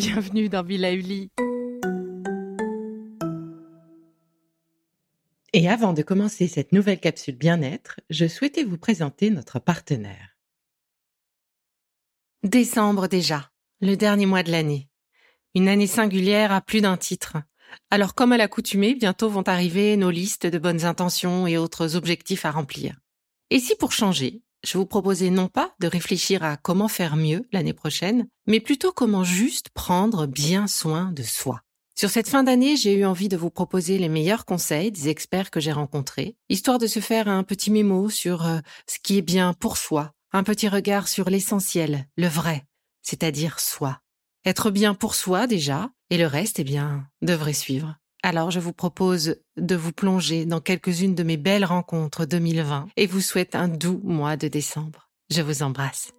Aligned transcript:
bienvenue 0.00 0.48
dans 0.48 0.62
Villa 0.62 0.94
Uli. 0.94 1.28
Et 5.52 5.68
avant 5.68 5.92
de 5.92 6.00
commencer 6.00 6.48
cette 6.48 6.72
nouvelle 6.72 7.00
capsule 7.00 7.36
bien-être, 7.36 8.00
je 8.08 8.26
souhaitais 8.26 8.64
vous 8.64 8.78
présenter 8.78 9.28
notre 9.28 9.58
partenaire. 9.58 10.38
Décembre 12.42 13.08
déjà, 13.08 13.50
le 13.82 13.94
dernier 13.94 14.24
mois 14.24 14.42
de 14.42 14.50
l'année. 14.50 14.88
Une 15.54 15.68
année 15.68 15.86
singulière 15.86 16.50
à 16.50 16.62
plus 16.62 16.80
d'un 16.80 16.96
titre. 16.96 17.36
Alors 17.90 18.14
comme 18.14 18.32
à 18.32 18.38
l'accoutumée, 18.38 18.94
bientôt 18.94 19.28
vont 19.28 19.46
arriver 19.46 19.98
nos 19.98 20.10
listes 20.10 20.46
de 20.46 20.58
bonnes 20.58 20.86
intentions 20.86 21.46
et 21.46 21.58
autres 21.58 21.94
objectifs 21.94 22.46
à 22.46 22.52
remplir. 22.52 22.98
Et 23.50 23.58
si 23.58 23.76
pour 23.76 23.92
changer, 23.92 24.40
je 24.64 24.78
vous 24.78 24.86
proposais 24.86 25.30
non 25.30 25.48
pas 25.48 25.74
de 25.80 25.86
réfléchir 25.86 26.42
à 26.42 26.56
comment 26.56 26.88
faire 26.88 27.16
mieux 27.16 27.46
l'année 27.52 27.72
prochaine, 27.72 28.26
mais 28.46 28.60
plutôt 28.60 28.92
comment 28.92 29.24
juste 29.24 29.70
prendre 29.70 30.26
bien 30.26 30.66
soin 30.66 31.12
de 31.12 31.22
soi. 31.22 31.62
Sur 32.00 32.08
cette 32.08 32.28
fin 32.28 32.42
d'année, 32.42 32.76
j'ai 32.76 32.94
eu 32.94 33.04
envie 33.04 33.28
de 33.28 33.36
vous 33.36 33.50
proposer 33.50 33.98
les 33.98 34.08
meilleurs 34.08 34.46
conseils 34.46 34.90
des 34.90 35.08
experts 35.08 35.50
que 35.50 35.60
j'ai 35.60 35.72
rencontrés, 35.72 36.36
histoire 36.48 36.78
de 36.78 36.86
se 36.86 37.00
faire 37.00 37.28
un 37.28 37.42
petit 37.42 37.70
mémo 37.70 38.08
sur 38.08 38.46
euh, 38.46 38.60
ce 38.86 38.98
qui 39.02 39.18
est 39.18 39.22
bien 39.22 39.52
pour 39.52 39.76
soi, 39.76 40.12
un 40.32 40.42
petit 40.42 40.68
regard 40.68 41.08
sur 41.08 41.28
l'essentiel, 41.28 42.06
le 42.16 42.26
vrai, 42.26 42.64
c'est-à-dire 43.02 43.60
soi. 43.60 44.00
Être 44.46 44.70
bien 44.70 44.94
pour 44.94 45.14
soi 45.14 45.46
déjà, 45.46 45.90
et 46.08 46.16
le 46.16 46.26
reste, 46.26 46.58
eh 46.58 46.64
bien, 46.64 47.06
devrait 47.20 47.52
suivre. 47.52 47.96
Alors 48.22 48.50
je 48.50 48.60
vous 48.60 48.72
propose 48.72 49.36
de 49.56 49.74
vous 49.76 49.92
plonger 49.92 50.44
dans 50.44 50.60
quelques-unes 50.60 51.14
de 51.14 51.22
mes 51.22 51.38
belles 51.38 51.64
rencontres 51.64 52.26
2020 52.26 52.88
et 52.96 53.06
vous 53.06 53.20
souhaite 53.20 53.54
un 53.54 53.68
doux 53.68 54.00
mois 54.04 54.36
de 54.36 54.48
décembre. 54.48 55.08
Je 55.30 55.40
vous 55.42 55.62
embrasse. 55.62 56.12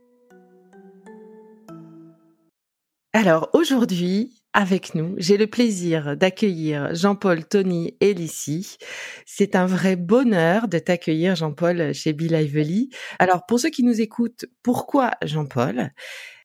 Alors 3.14 3.50
aujourd'hui, 3.53 4.41
avec 4.53 4.95
nous, 4.95 5.16
j'ai 5.17 5.38
le 5.38 5.47
plaisir 5.47 6.17
d'accueillir 6.17 6.94
Jean-Paul, 6.94 7.45
Tony 7.45 7.95
et 8.02 8.13
Lissy. 8.13 8.77
C'est 9.25 9.55
un 9.55 9.66
vrai 9.66 9.95
bonheur 9.95 10.67
de 10.67 10.77
t'accueillir, 10.77 11.35
Jean-Paul, 11.35 11.94
chez 11.94 12.13
Bill 12.13 12.33
Lively. 12.33 12.89
Alors, 13.19 13.45
pour 13.45 13.59
ceux 13.59 13.69
qui 13.69 13.83
nous 13.83 14.02
écoutent, 14.02 14.45
pourquoi 14.63 15.11
Jean-Paul? 15.23 15.91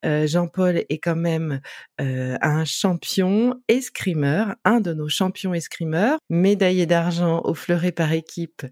Euh, 0.05 0.27
Jean-Paul 0.27 0.83
est 0.89 0.99
quand 0.99 1.15
même 1.15 1.59
euh, 1.99 2.37
un 2.41 2.65
champion 2.65 3.55
escrimeur, 3.67 4.55
un 4.63 4.79
de 4.79 4.93
nos 4.93 5.09
champions 5.09 5.53
escrimeurs, 5.53 6.19
médaillé 6.29 6.85
d'argent 6.85 7.41
au 7.43 7.53
fleuret 7.53 7.91
par 7.91 8.13
équipe 8.13 8.65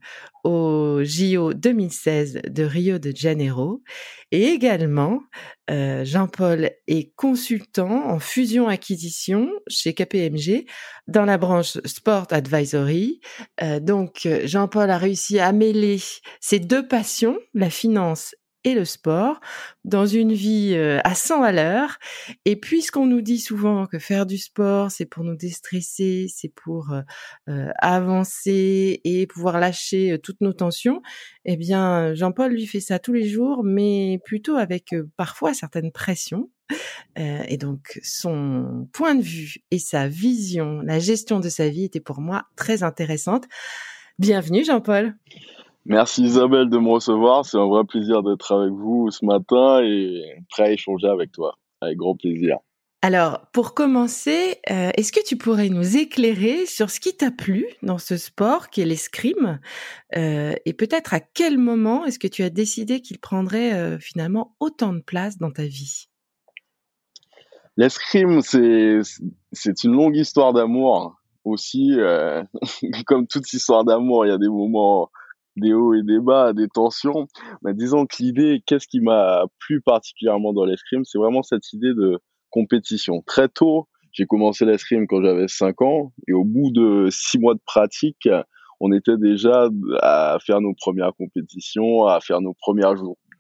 au 0.44 1.02
JO 1.04 1.54
2016 1.54 2.42
de 2.48 2.64
Rio 2.64 3.00
de 3.00 3.12
Janeiro. 3.16 3.82
Et 4.32 4.44
également, 4.50 5.22
euh, 5.72 6.06
Jean-Paul 6.06 6.70
est 6.88 7.14
consultant 7.16 8.10
en 8.10 8.20
fusion-acquisition 8.20 9.25
chez 9.68 9.94
KPMG 9.94 10.66
dans 11.08 11.26
la 11.26 11.38
branche 11.38 11.78
Sport 11.86 12.28
Advisory. 12.32 13.20
donc, 13.82 14.28
Jean-Paul 14.44 14.90
a 14.90 14.98
réussi 14.98 15.40
à 15.40 15.52
mêler 15.52 16.00
ses 16.40 16.60
deux 16.60 16.88
passions, 16.88 17.38
la 17.54 17.70
finance 17.70 18.36
et 18.66 18.74
le 18.74 18.84
sport 18.84 19.40
dans 19.86 20.06
une 20.08 20.34
vie 20.34 20.74
euh, 20.76 21.00
à 21.04 21.16
100 21.16 21.44
à 21.44 21.52
l'heure. 21.52 21.98
Et 22.44 22.56
puisqu'on 22.56 23.06
nous 23.06 23.22
dit 23.22 23.40
souvent 23.40 23.86
que 23.86 24.00
faire 24.00 24.26
du 24.26 24.38
sport, 24.38 24.92
c'est 24.92 25.06
pour 25.06 25.24
nous 25.24 25.36
déstresser, 25.36 26.26
c'est 26.28 26.50
pour 26.50 26.92
euh, 26.92 27.02
euh, 27.48 27.70
avancer 27.78 29.00
et 29.04 29.28
pouvoir 29.28 29.60
lâcher 29.60 30.18
toutes 30.22 30.42
nos 30.42 30.54
tensions, 30.54 31.02
eh 31.46 31.56
bien, 31.56 32.16
Jean-Paul 32.16 32.52
lui 32.52 32.66
fait 32.66 32.80
ça 32.80 32.98
tous 33.00 33.14
les 33.14 33.28
jours, 33.30 33.64
mais 33.64 34.20
plutôt 34.26 34.56
avec 34.56 34.96
parfois 35.16 35.54
certaines 35.54 35.92
pressions. 35.92 36.50
Et 37.16 37.58
donc, 37.58 38.00
son 38.04 38.88
point 38.92 39.16
de 39.16 39.22
vue 39.22 39.56
et 39.72 39.80
sa 39.80 40.08
vision, 40.08 40.82
la 40.82 41.00
gestion 41.00 41.40
de 41.40 41.50
sa 41.50 41.70
vie 41.70 41.86
était 41.86 42.00
pour 42.00 42.20
moi 42.20 42.44
très 42.56 42.84
intéressante. 42.84 43.46
Bienvenue, 44.20 44.64
Jean-Paul. 44.64 45.16
Merci 45.86 46.24
Isabelle 46.24 46.70
de 46.70 46.78
me 46.80 46.90
recevoir. 46.90 47.46
C'est 47.46 47.58
un 47.58 47.68
vrai 47.68 47.84
plaisir 47.84 48.24
d'être 48.24 48.52
avec 48.52 48.72
vous 48.72 49.12
ce 49.12 49.24
matin 49.24 49.82
et 49.84 50.24
prêt 50.50 50.64
à 50.64 50.72
échanger 50.72 51.08
avec 51.08 51.32
toi. 51.32 51.58
Avec 51.82 51.98
grand 51.98 52.16
plaisir. 52.16 52.58
Alors, 53.04 53.46
pour 53.54 53.76
commencer, 53.76 54.56
euh, 54.72 54.90
est-ce 54.96 55.12
que 55.12 55.24
tu 55.24 55.38
pourrais 55.38 55.70
nous 55.70 55.96
éclairer 55.96 56.66
sur 56.66 56.90
ce 56.90 57.00
qui 57.00 57.16
t'a 57.16 57.30
plu 57.30 57.68
dans 57.84 58.00
ce 58.00 58.18
sport 58.18 58.72
qui 58.72 58.82
est 58.82 58.86
l'escrime 58.86 59.60
euh, 60.16 60.54
et 60.66 60.74
peut-être 60.74 61.14
à 61.14 61.20
quel 61.20 61.60
moment 61.60 62.06
est-ce 62.06 62.18
que 62.18 62.28
tu 62.28 62.42
as 62.42 62.50
décidé 62.50 63.02
qu'il 63.02 63.20
prendrait 63.20 63.74
euh, 63.76 64.00
finalement 64.00 64.56
autant 64.60 64.92
de 64.92 65.02
place 65.02 65.38
dans 65.38 65.52
ta 65.52 65.66
vie? 65.66 66.08
L'escrime, 67.78 68.42
c'est, 68.42 69.00
c'est 69.52 69.84
une 69.84 69.94
longue 69.94 70.16
histoire 70.16 70.54
d'amour 70.54 71.16
aussi. 71.44 71.92
comme 73.06 73.28
toute 73.28 73.52
histoire 73.52 73.84
d'amour, 73.84 74.26
il 74.26 74.30
y 74.30 74.34
a 74.34 74.38
des 74.38 74.50
moments 74.50 75.10
des 75.56 75.74
hauts 75.74 75.94
et 75.94 76.04
des 76.04 76.20
bas, 76.20 76.54
des 76.54 76.68
tensions. 76.68 77.28
Mais 77.64 77.74
disons 77.74 78.06
que 78.06 78.18
l'idée, 78.20 78.62
qu'est-ce 78.66 78.88
qui 78.88 79.02
m'a 79.02 79.46
plu 79.60 79.82
particulièrement 79.82 80.54
dans 80.54 80.66
l'escrime, 80.66 81.04
c'est 81.06 81.18
vraiment 81.18 81.44
cette 81.44 81.72
idée 81.74 81.94
de 81.94 82.20
compétition. 82.50 83.22
Très 83.26 83.50
tôt, 83.50 83.88
j'ai 84.12 84.26
commencé 84.26 84.66
l'escrime 84.66 85.08
quand 85.08 85.22
j'avais 85.22 85.48
5 85.48 85.82
ans 85.82 86.14
et 86.28 86.34
au 86.34 86.44
bout 86.44 86.72
de 86.72 87.08
6 87.10 87.40
mois 87.40 87.54
de 87.54 87.62
pratique, 87.66 88.30
on 88.80 88.92
était 88.92 89.18
déjà 89.18 89.70
à 90.02 90.38
faire 90.46 90.62
nos 90.62 90.74
premières 90.74 91.14
compétitions, 91.18 92.06
à 92.06 92.20
faire 92.20 92.42
nos 92.42 92.54
premières 92.54 92.96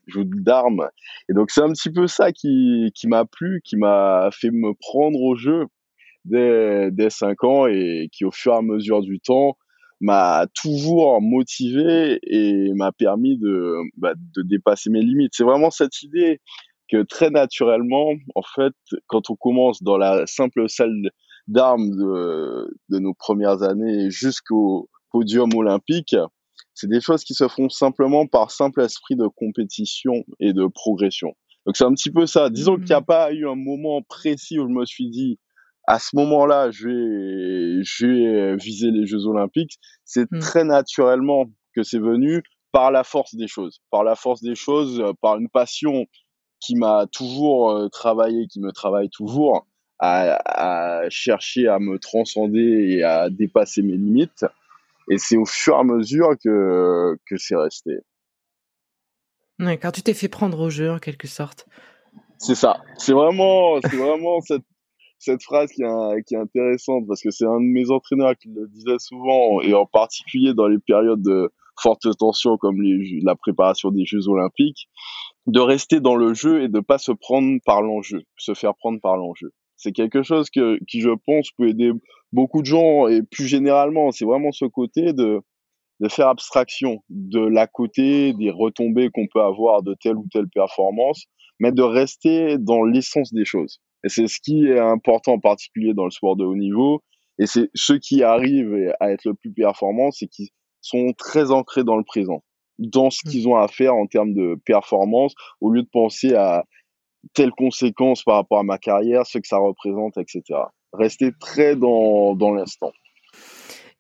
joutes 0.08 0.44
d'armes. 0.44 0.88
Et 1.30 1.34
donc 1.34 1.52
c'est 1.52 1.62
un 1.62 1.72
petit 1.72 1.92
peu 1.92 2.08
ça 2.08 2.32
qui, 2.32 2.92
qui 2.96 3.08
m'a 3.08 3.26
plu, 3.26 3.62
qui 3.64 3.78
m'a 3.78 4.30
fait 4.32 4.52
me 4.52 4.74
prendre 4.74 5.20
au 5.22 5.36
jeu 5.36 5.66
dès, 6.26 6.92
dès 6.92 7.10
5 7.10 7.44
ans 7.44 7.68
et 7.68 8.10
qui 8.12 8.26
au 8.26 8.32
fur 8.32 8.54
et 8.54 8.58
à 8.58 8.62
mesure 8.62 9.02
du 9.02 9.20
temps 9.20 9.58
m'a 10.02 10.46
toujours 10.62 11.22
motivé 11.22 12.20
et 12.24 12.74
m'a 12.74 12.92
permis 12.92 13.38
de, 13.38 13.76
bah, 13.98 14.14
de 14.36 14.42
dépasser 14.42 14.90
mes 14.90 15.02
limites. 15.02 15.32
C'est 15.34 15.44
vraiment 15.44 15.72
cette 15.72 16.02
idée 16.04 16.42
que 16.92 17.02
très 17.04 17.30
naturellement, 17.30 18.14
en 18.36 18.42
fait, 18.42 18.74
quand 19.08 19.30
on 19.30 19.36
commence 19.36 19.82
dans 19.82 19.98
la 19.98 20.28
simple 20.28 20.70
salle 20.70 21.10
d'armes 21.48 21.92
de, 21.92 22.78
de 22.90 23.00
nos 23.00 23.14
premières 23.14 23.64
années 23.64 24.10
jusqu'au 24.10 24.90
podium 25.12 25.50
olympique, 25.56 26.16
c'est 26.76 26.90
des 26.90 27.02
choses 27.02 27.24
qui 27.24 27.34
se 27.34 27.48
font 27.48 27.70
simplement 27.70 28.28
par 28.28 28.52
simple 28.52 28.82
esprit 28.82 29.16
de 29.16 29.28
compétition 29.28 30.24
et 30.40 30.54
de 30.54 30.68
progression. 30.68 31.34
Donc 31.66 31.78
c'est 31.78 31.86
un 31.86 31.94
petit 31.94 32.12
peu 32.12 32.28
ça. 32.28 32.50
Disons 32.50 32.76
qu'il 32.76 32.86
n'y 32.86 32.94
a 32.94 33.02
mmh. 33.02 33.06
pas 33.06 33.34
eu 33.34 33.48
un 33.48 33.56
moment 33.56 34.02
précis 34.04 34.60
où 34.60 34.68
je 34.68 34.74
me 34.74 34.86
suis 34.86 35.10
dit 35.10 35.40
à 35.88 36.00
ce 36.00 36.16
moment-là, 36.16 36.72
je 36.72 36.88
vais, 36.88 37.84
je 37.84 38.06
vais 38.06 38.56
viser 38.58 38.92
les 38.92 39.06
Jeux 39.06 39.26
Olympiques. 39.26 39.78
C'est 40.04 40.30
mmh. 40.32 40.40
très 40.40 40.64
naturellement 40.64 41.46
que 41.74 41.84
c'est 41.84 42.00
venu 42.00 42.44
par 42.72 42.92
la 42.92 43.04
force 43.04 43.36
des 43.36 43.48
choses, 43.48 43.80
par 43.90 44.04
la 44.04 44.16
force 44.16 44.42
des 44.42 44.56
choses, 44.56 45.00
euh, 45.00 45.14
par 45.22 45.38
une 45.38 45.50
passion 45.50 46.06
qui 46.60 46.76
m'a 46.76 47.06
toujours 47.08 47.72
euh, 47.72 47.88
travaillé, 47.88 48.48
qui 48.48 48.60
me 48.60 48.72
travaille 48.72 49.10
toujours, 49.10 49.66
à, 50.00 51.02
à, 51.04 51.10
chercher 51.10 51.68
à 51.68 51.80
me 51.80 52.00
transcender 52.00 52.98
et 52.98 53.04
à 53.04 53.30
dépasser 53.30 53.82
mes 53.82 53.96
limites. 53.96 54.46
Et 55.10 55.18
c'est 55.18 55.38
au 55.38 55.46
fur 55.46 55.76
et 55.76 55.80
à 55.80 55.84
mesure 55.84 56.30
que, 56.44 57.16
que 57.28 57.38
c'est 57.38 57.56
resté. 57.56 57.92
Ouais, 59.60 59.78
quand 59.78 59.92
tu 59.92 60.02
t'es 60.02 60.14
fait 60.14 60.28
prendre 60.28 60.60
au 60.60 60.70
jeu, 60.70 60.92
en 60.92 61.00
quelque 61.00 61.28
sorte. 61.28 61.68
C'est 62.38 62.56
ça. 62.56 62.82
C'est 62.98 63.14
vraiment, 63.14 63.80
c'est 63.82 63.96
vraiment 63.96 64.42
cette 64.42 64.66
cette 65.18 65.44
phrase 65.44 65.72
qui 65.72 65.82
est, 65.82 66.24
qui 66.24 66.36
est 66.36 66.38
intéressante 66.38 67.06
parce 67.08 67.22
que 67.22 67.32
c'est 67.32 67.46
un 67.46 67.60
de 67.60 67.66
mes 67.66 67.90
entraîneurs 67.90 68.36
qui 68.36 68.50
le 68.50 68.68
disait 68.68 69.00
souvent 69.00 69.62
et 69.62 69.74
en 69.74 69.86
particulier 69.86 70.54
dans 70.54 70.68
les 70.68 70.78
périodes 70.78 71.22
de 71.22 71.52
forte 71.82 72.06
tension 72.18 72.58
comme 72.58 72.82
les, 72.82 73.20
la 73.24 73.36
préparation 73.36 73.92
des 73.92 74.06
Jeux 74.06 74.28
Olympiques, 74.28 74.88
de 75.48 75.60
rester 75.60 76.00
dans 76.00 76.16
le 76.16 76.34
jeu 76.34 76.64
et 76.64 76.70
de 76.70 76.80
pas 76.80 76.98
se 76.98 77.12
prendre 77.12 77.60
par 77.66 77.82
l'enjeu, 77.82 78.24
se 78.38 78.54
faire 78.54 78.76
prendre 78.76 79.00
par 79.02 79.18
l'enjeu. 79.18 79.52
C'est 79.78 79.92
quelque 79.92 80.24
chose 80.24 80.50
que, 80.50 80.80
qui, 80.86 81.02
je 81.02 81.10
pense, 81.26 81.52
peut 81.58 81.70
aider 81.70 81.92
beaucoup 82.32 82.62
de 82.62 82.68
gens 82.68 83.08
et 83.08 83.22
plus 83.24 83.48
généralement, 83.48 84.12
c'est 84.12 84.26
vraiment 84.26 84.52
ce 84.52 84.66
côté 84.66 85.14
de, 85.14 85.42
de 86.00 86.10
faire 86.10 86.28
abstraction 86.28 87.04
de 87.10 87.40
la 87.40 87.68
côté 87.68 88.34
des 88.34 88.52
retombées 88.52 89.10
qu'on 89.14 89.28
peut 89.32 89.42
avoir 89.42 89.84
de 89.84 89.96
telle 90.02 90.18
ou 90.18 90.26
telle 90.32 90.48
performance, 90.50 91.26
mais 91.60 91.72
de 91.72 91.82
rester 91.82 92.58
dans 92.58 92.84
l'essence 92.84 93.34
des 93.34 93.46
choses. 93.46 93.80
Et 94.04 94.10
c'est 94.10 94.28
ce 94.28 94.40
qui 94.42 94.66
est 94.66 94.80
important 94.80 95.34
en 95.34 95.40
particulier 95.40 95.94
dans 95.94 96.06
le 96.06 96.12
sport 96.12 96.36
de 96.36 96.46
haut 96.46 96.56
niveau. 96.56 97.02
Et 97.40 97.48
c'est 97.48 97.70
ceux 97.74 97.98
qui 97.98 98.24
arrivent 98.24 98.94
à 99.00 99.12
être 99.12 99.26
le 99.26 99.34
plus 99.34 99.52
performants, 99.52 100.12
c'est 100.12 100.28
qui 100.28 100.52
sont 100.82 101.14
très 101.18 101.52
ancrés 101.52 101.84
dans 101.84 101.98
le 101.98 102.04
présent, 102.04 102.44
dans 102.78 103.10
ce 103.10 103.20
mmh. 103.26 103.32
qu'ils 103.32 103.48
ont 103.48 103.56
à 103.56 103.68
faire 103.68 103.96
en 103.96 104.06
termes 104.06 104.34
de 104.34 104.58
performance, 104.66 105.34
au 105.60 105.72
lieu 105.72 105.82
de 105.82 105.90
penser 105.92 106.36
à 106.36 106.66
telle 107.34 107.52
conséquence 107.52 108.24
par 108.24 108.36
rapport 108.36 108.60
à 108.60 108.64
ma 108.64 108.78
carrière, 108.78 109.26
ce 109.26 109.38
que 109.38 109.48
ça 109.48 109.58
représente, 109.58 110.18
etc. 110.18 110.60
Rester 110.94 111.32
très 111.40 111.76
dans, 111.76 112.36
dans 112.36 112.54
l'instant. 112.54 112.92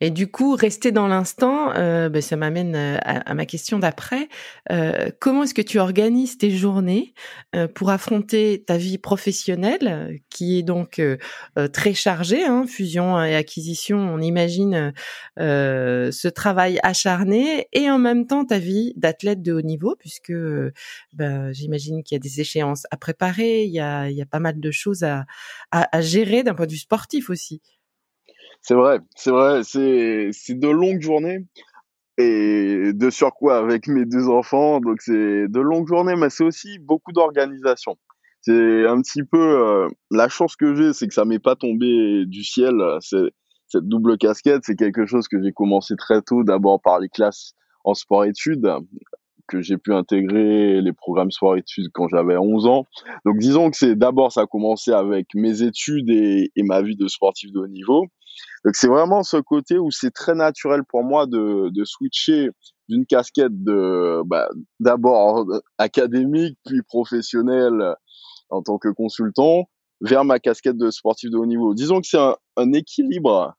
Et 0.01 0.09
du 0.09 0.27
coup, 0.27 0.55
rester 0.55 0.91
dans 0.91 1.07
l'instant, 1.07 1.71
euh, 1.73 2.09
ben, 2.09 2.21
ça 2.21 2.35
m'amène 2.35 2.75
euh, 2.75 2.97
à, 3.01 3.33
ma 3.33 3.45
question 3.45 3.79
d'après. 3.79 4.27
Euh, 4.69 5.09
comment 5.19 5.43
est-ce 5.43 5.53
que 5.53 5.61
tu 5.61 5.79
organises 5.79 6.37
tes 6.37 6.51
journées 6.51 7.13
pour 7.73 7.89
affronter 7.89 8.63
ta 8.65 8.77
vie 8.77 8.97
professionnelle, 8.97 10.19
qui 10.29 10.59
est 10.59 10.63
donc 10.63 11.01
très 11.71 11.93
chargée, 11.93 12.43
hein, 12.43 12.65
fusion 12.67 13.23
et 13.23 13.35
acquisition, 13.35 13.97
on 13.97 14.19
imagine 14.19 14.93
ce 15.37 16.27
travail 16.27 16.79
acharné, 16.83 17.67
et 17.71 17.89
en 17.89 17.97
même 17.97 18.27
temps 18.27 18.45
ta 18.45 18.59
vie 18.59 18.93
d'athlète 18.97 19.41
de 19.41 19.53
haut 19.53 19.61
niveau, 19.61 19.95
puisque 19.97 20.33
ben, 21.13 21.53
j'imagine 21.53 22.03
qu'il 22.03 22.15
y 22.15 22.19
a 22.19 22.19
des 22.19 22.41
échéances 22.41 22.85
à 22.91 22.97
préparer, 22.97 23.63
il 23.63 23.71
y 23.71 23.79
a, 23.79 24.09
il 24.09 24.17
y 24.17 24.21
a 24.21 24.25
pas 24.25 24.39
mal 24.39 24.59
de 24.59 24.71
choses 24.71 25.03
à, 25.03 25.25
gérer 26.01 26.43
d'un 26.43 26.53
point 26.53 26.65
de 26.65 26.71
vue 26.71 26.77
sportif 26.77 27.29
aussi. 27.29 27.61
C'est 28.67 28.73
vrai, 28.73 28.99
c'est 29.15 29.29
vrai, 29.29 29.61
c'est 29.63 30.31
de 30.55 30.67
longues 30.69 30.99
journées 30.99 31.45
et 32.17 32.93
de 32.93 33.09
surcroît 33.11 33.57
avec 33.59 33.85
mes 33.87 34.05
deux 34.05 34.27
enfants, 34.27 34.79
donc 34.79 35.03
c'est 35.03 35.47
de 35.47 35.59
longues 35.59 35.87
journées, 35.87 36.15
mais 36.15 36.31
c'est 36.31 36.43
aussi 36.43 36.79
beaucoup 36.79 37.11
d'organisation. 37.11 37.95
C'est 38.41 38.87
un 38.87 38.99
petit 39.03 39.21
peu 39.21 39.37
euh, 39.37 39.87
la 40.09 40.29
chance 40.29 40.55
que 40.55 40.73
j'ai, 40.73 40.93
c'est 40.93 41.07
que 41.07 41.13
ça 41.13 41.25
m'est 41.25 41.37
pas 41.37 41.55
tombé 41.55 42.25
du 42.25 42.43
ciel. 42.43 42.81
C'est 43.01 43.29
cette 43.67 43.87
double 43.87 44.17
casquette, 44.17 44.63
c'est 44.63 44.75
quelque 44.75 45.05
chose 45.05 45.27
que 45.27 45.39
j'ai 45.43 45.51
commencé 45.51 45.93
très 45.95 46.23
tôt, 46.23 46.43
d'abord 46.43 46.81
par 46.81 46.99
les 46.99 47.09
classes 47.09 47.53
en 47.83 47.93
sport-études, 47.93 48.67
que 49.47 49.61
j'ai 49.61 49.77
pu 49.77 49.93
intégrer 49.93 50.81
les 50.81 50.93
programmes 50.93 51.29
sport-études 51.29 51.91
quand 51.93 52.07
j'avais 52.07 52.35
11 52.35 52.65
ans. 52.65 52.87
Donc 53.25 53.37
disons 53.37 53.69
que 53.69 53.77
c'est 53.77 53.95
d'abord 53.95 54.31
ça 54.31 54.41
a 54.41 54.47
commencé 54.47 54.91
avec 54.91 55.35
mes 55.35 55.61
études 55.61 56.09
et 56.09 56.49
ma 56.63 56.81
vie 56.81 56.95
de 56.95 57.07
sportif 57.07 57.51
de 57.51 57.59
haut 57.59 57.67
niveau. 57.67 58.07
Donc 58.63 58.75
c'est 58.75 58.87
vraiment 58.87 59.23
ce 59.23 59.37
côté 59.37 59.77
où 59.77 59.91
c'est 59.91 60.11
très 60.11 60.35
naturel 60.35 60.81
pour 60.83 61.03
moi 61.03 61.25
de, 61.25 61.69
de 61.69 61.85
switcher 61.85 62.49
d'une 62.87 63.05
casquette 63.05 63.63
de 63.63 64.21
bah, 64.25 64.49
d'abord 64.79 65.45
académique 65.77 66.57
puis 66.65 66.81
professionnelle 66.83 67.95
en 68.49 68.61
tant 68.61 68.77
que 68.77 68.89
consultant 68.89 69.69
vers 70.01 70.23
ma 70.23 70.39
casquette 70.39 70.77
de 70.77 70.91
sportif 70.91 71.31
de 71.31 71.37
haut 71.37 71.45
niveau. 71.45 71.73
Disons 71.73 72.01
que 72.01 72.07
c'est 72.07 72.19
un, 72.19 72.35
un 72.57 72.73
équilibre 72.73 73.55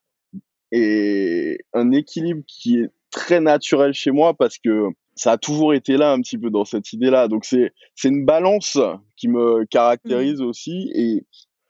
et 0.72 1.58
un 1.72 1.92
équilibre 1.92 2.42
qui 2.46 2.78
est 2.80 2.90
très 3.10 3.40
naturel 3.40 3.92
chez 3.92 4.10
moi 4.10 4.34
parce 4.34 4.58
que 4.58 4.88
ça 5.14 5.32
a 5.32 5.38
toujours 5.38 5.72
été 5.72 5.96
là 5.96 6.12
un 6.12 6.20
petit 6.20 6.36
peu 6.36 6.50
dans 6.50 6.64
cette 6.64 6.92
idée-là. 6.92 7.28
Donc 7.28 7.44
c'est 7.44 7.72
c'est 7.94 8.08
une 8.08 8.24
balance 8.24 8.78
qui 9.16 9.28
me 9.28 9.64
caractérise 9.64 10.40
mmh. 10.40 10.46
aussi 10.46 10.90
et 10.94 11.26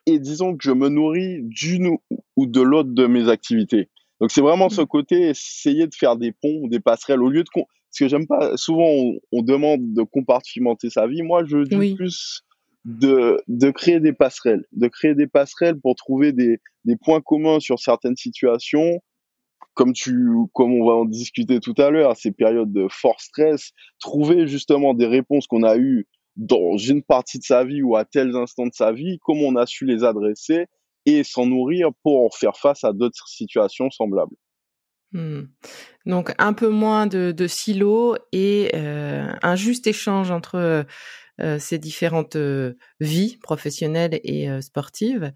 et 0.07 0.19
disons 0.19 0.57
que 0.57 0.63
je 0.63 0.71
me 0.71 0.89
nourris 0.89 1.41
d'une 1.43 1.97
ou 2.37 2.47
de 2.47 2.61
l'autre 2.61 2.91
de 2.91 3.07
mes 3.07 3.29
activités. 3.29 3.89
Donc 4.21 4.31
c'est 4.31 4.41
vraiment 4.41 4.69
ce 4.69 4.81
mmh. 4.81 4.87
côté 4.87 5.29
essayer 5.29 5.87
de 5.87 5.95
faire 5.95 6.17
des 6.17 6.33
ponts, 6.33 6.69
des 6.69 6.81
passerelles 6.81 7.23
au 7.23 7.29
lieu 7.29 7.43
de 7.43 7.49
parce 7.53 7.99
que 7.99 8.09
j'aime 8.09 8.27
pas 8.27 8.57
souvent 8.57 8.89
on, 9.33 9.43
demande 9.43 9.95
de 9.95 10.03
compartimenter 10.03 10.91
sa 10.91 11.07
vie. 11.07 11.23
Moi 11.23 11.45
je 11.45 11.65
dis 11.65 11.95
plus 11.95 12.43
de 12.85 13.41
de 13.49 13.71
créer 13.71 14.01
des 14.01 14.13
passerelles, 14.13 14.65
de 14.73 14.89
créer 14.89 15.15
des 15.15 15.27
passerelles 15.27 15.79
pour 15.81 15.95
trouver 15.97 16.33
des 16.33 16.59
des 16.85 16.97
points 16.97 17.21
communs 17.21 17.61
sur 17.61 17.79
certaines 17.79 18.17
situations. 18.17 19.01
Comme 19.75 19.93
tu 19.93 20.15
comme 20.55 20.73
on 20.73 20.87
va 20.87 20.95
en 20.95 21.05
discuter 21.05 21.61
tout 21.61 21.75
à 21.77 21.91
l'heure, 21.91 22.17
ces 22.17 22.33
périodes 22.33 22.73
de 22.73 22.87
fort 22.91 23.21
stress, 23.21 23.73
trouver 23.99 24.47
justement 24.47 24.95
des 24.95 25.07
réponses 25.07 25.47
qu'on 25.47 25.63
a 25.63 25.77
eues 25.77 26.07
dans 26.37 26.77
une 26.77 27.03
partie 27.03 27.39
de 27.39 27.45
sa 27.45 27.65
vie 27.65 27.83
ou 27.83 27.97
à 27.97 28.05
tels 28.05 28.37
instants 28.37 28.67
de 28.67 28.75
sa 28.75 28.93
vie, 28.93 29.19
comment 29.23 29.49
on 29.49 29.57
a 29.57 29.67
su 29.67 29.87
les 29.87 30.05
adresser 30.05 30.67
et 31.07 31.25
s'en 31.25 31.47
nourrir 31.47 31.91
pour 32.03 32.37
faire 32.37 32.57
face 32.57 32.85
à 32.85 32.93
d'autres 32.93 33.29
situations 33.29 33.91
semblables. 33.91 34.37
Hmm. 35.13 35.45
Donc 36.05 36.35
un 36.39 36.53
peu 36.53 36.69
moins 36.69 37.07
de, 37.07 37.33
de 37.33 37.47
silos 37.47 38.17
et 38.33 38.71
euh, 38.75 39.33
un 39.43 39.57
juste 39.57 39.87
échange 39.87 40.31
entre 40.31 40.85
euh, 41.41 41.59
ces 41.59 41.79
différentes 41.79 42.37
euh, 42.37 42.75
vies 42.99 43.39
professionnelles 43.39 44.21
et 44.25 44.49
sportives. 44.61 45.33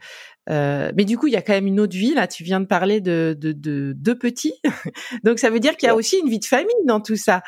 Mais 0.48 1.04
du 1.04 1.16
coup, 1.16 1.28
il 1.28 1.32
y 1.32 1.36
a 1.36 1.42
quand 1.42 1.52
même 1.52 1.68
une 1.68 1.78
autre 1.78 1.96
vie. 1.96 2.14
Là, 2.14 2.26
tu 2.26 2.42
viens 2.42 2.60
de 2.60 2.66
parler 2.66 3.00
de 3.00 3.36
deux 3.38 3.54
de, 3.54 3.94
de 3.96 4.12
petits. 4.12 4.60
Donc 5.24 5.38
ça 5.38 5.50
veut 5.50 5.60
dire 5.60 5.76
qu'il 5.76 5.86
y 5.86 5.90
a 5.90 5.94
aussi 5.94 6.18
une 6.18 6.28
vie 6.28 6.40
de 6.40 6.44
famille 6.44 6.74
dans 6.86 7.00
tout 7.00 7.16
ça. 7.16 7.42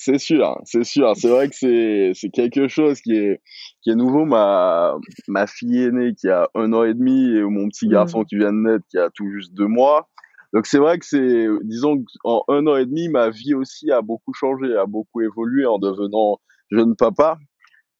C'est 0.00 0.18
sûr, 0.18 0.60
c'est 0.64 0.84
sûr. 0.84 1.12
C'est 1.16 1.28
vrai 1.28 1.48
que 1.48 1.56
c'est 1.56 2.12
c'est 2.14 2.30
quelque 2.30 2.68
chose 2.68 3.00
qui 3.00 3.14
est 3.14 3.40
qui 3.82 3.90
est 3.90 3.96
nouveau. 3.96 4.24
Ma 4.24 4.96
ma 5.26 5.48
fille 5.48 5.82
aînée 5.82 6.14
qui 6.14 6.28
a 6.28 6.48
un 6.54 6.72
an 6.72 6.84
et 6.84 6.94
demi 6.94 7.36
et 7.36 7.42
mon 7.42 7.68
petit 7.68 7.88
garçon 7.88 8.20
mmh. 8.20 8.26
qui 8.26 8.36
vient 8.36 8.52
de 8.52 8.58
naître 8.58 8.84
qui 8.88 8.96
a 8.96 9.10
tout 9.10 9.28
juste 9.32 9.52
deux 9.54 9.66
mois. 9.66 10.08
Donc 10.52 10.66
c'est 10.66 10.78
vrai 10.78 11.00
que 11.00 11.04
c'est 11.04 11.46
disons 11.64 12.04
en 12.22 12.44
un 12.46 12.64
an 12.68 12.76
et 12.76 12.86
demi 12.86 13.08
ma 13.08 13.28
vie 13.30 13.54
aussi 13.54 13.90
a 13.90 14.00
beaucoup 14.00 14.32
changé, 14.32 14.76
a 14.76 14.86
beaucoup 14.86 15.20
évolué 15.20 15.66
en 15.66 15.80
devenant 15.80 16.38
jeune 16.70 16.94
papa. 16.94 17.36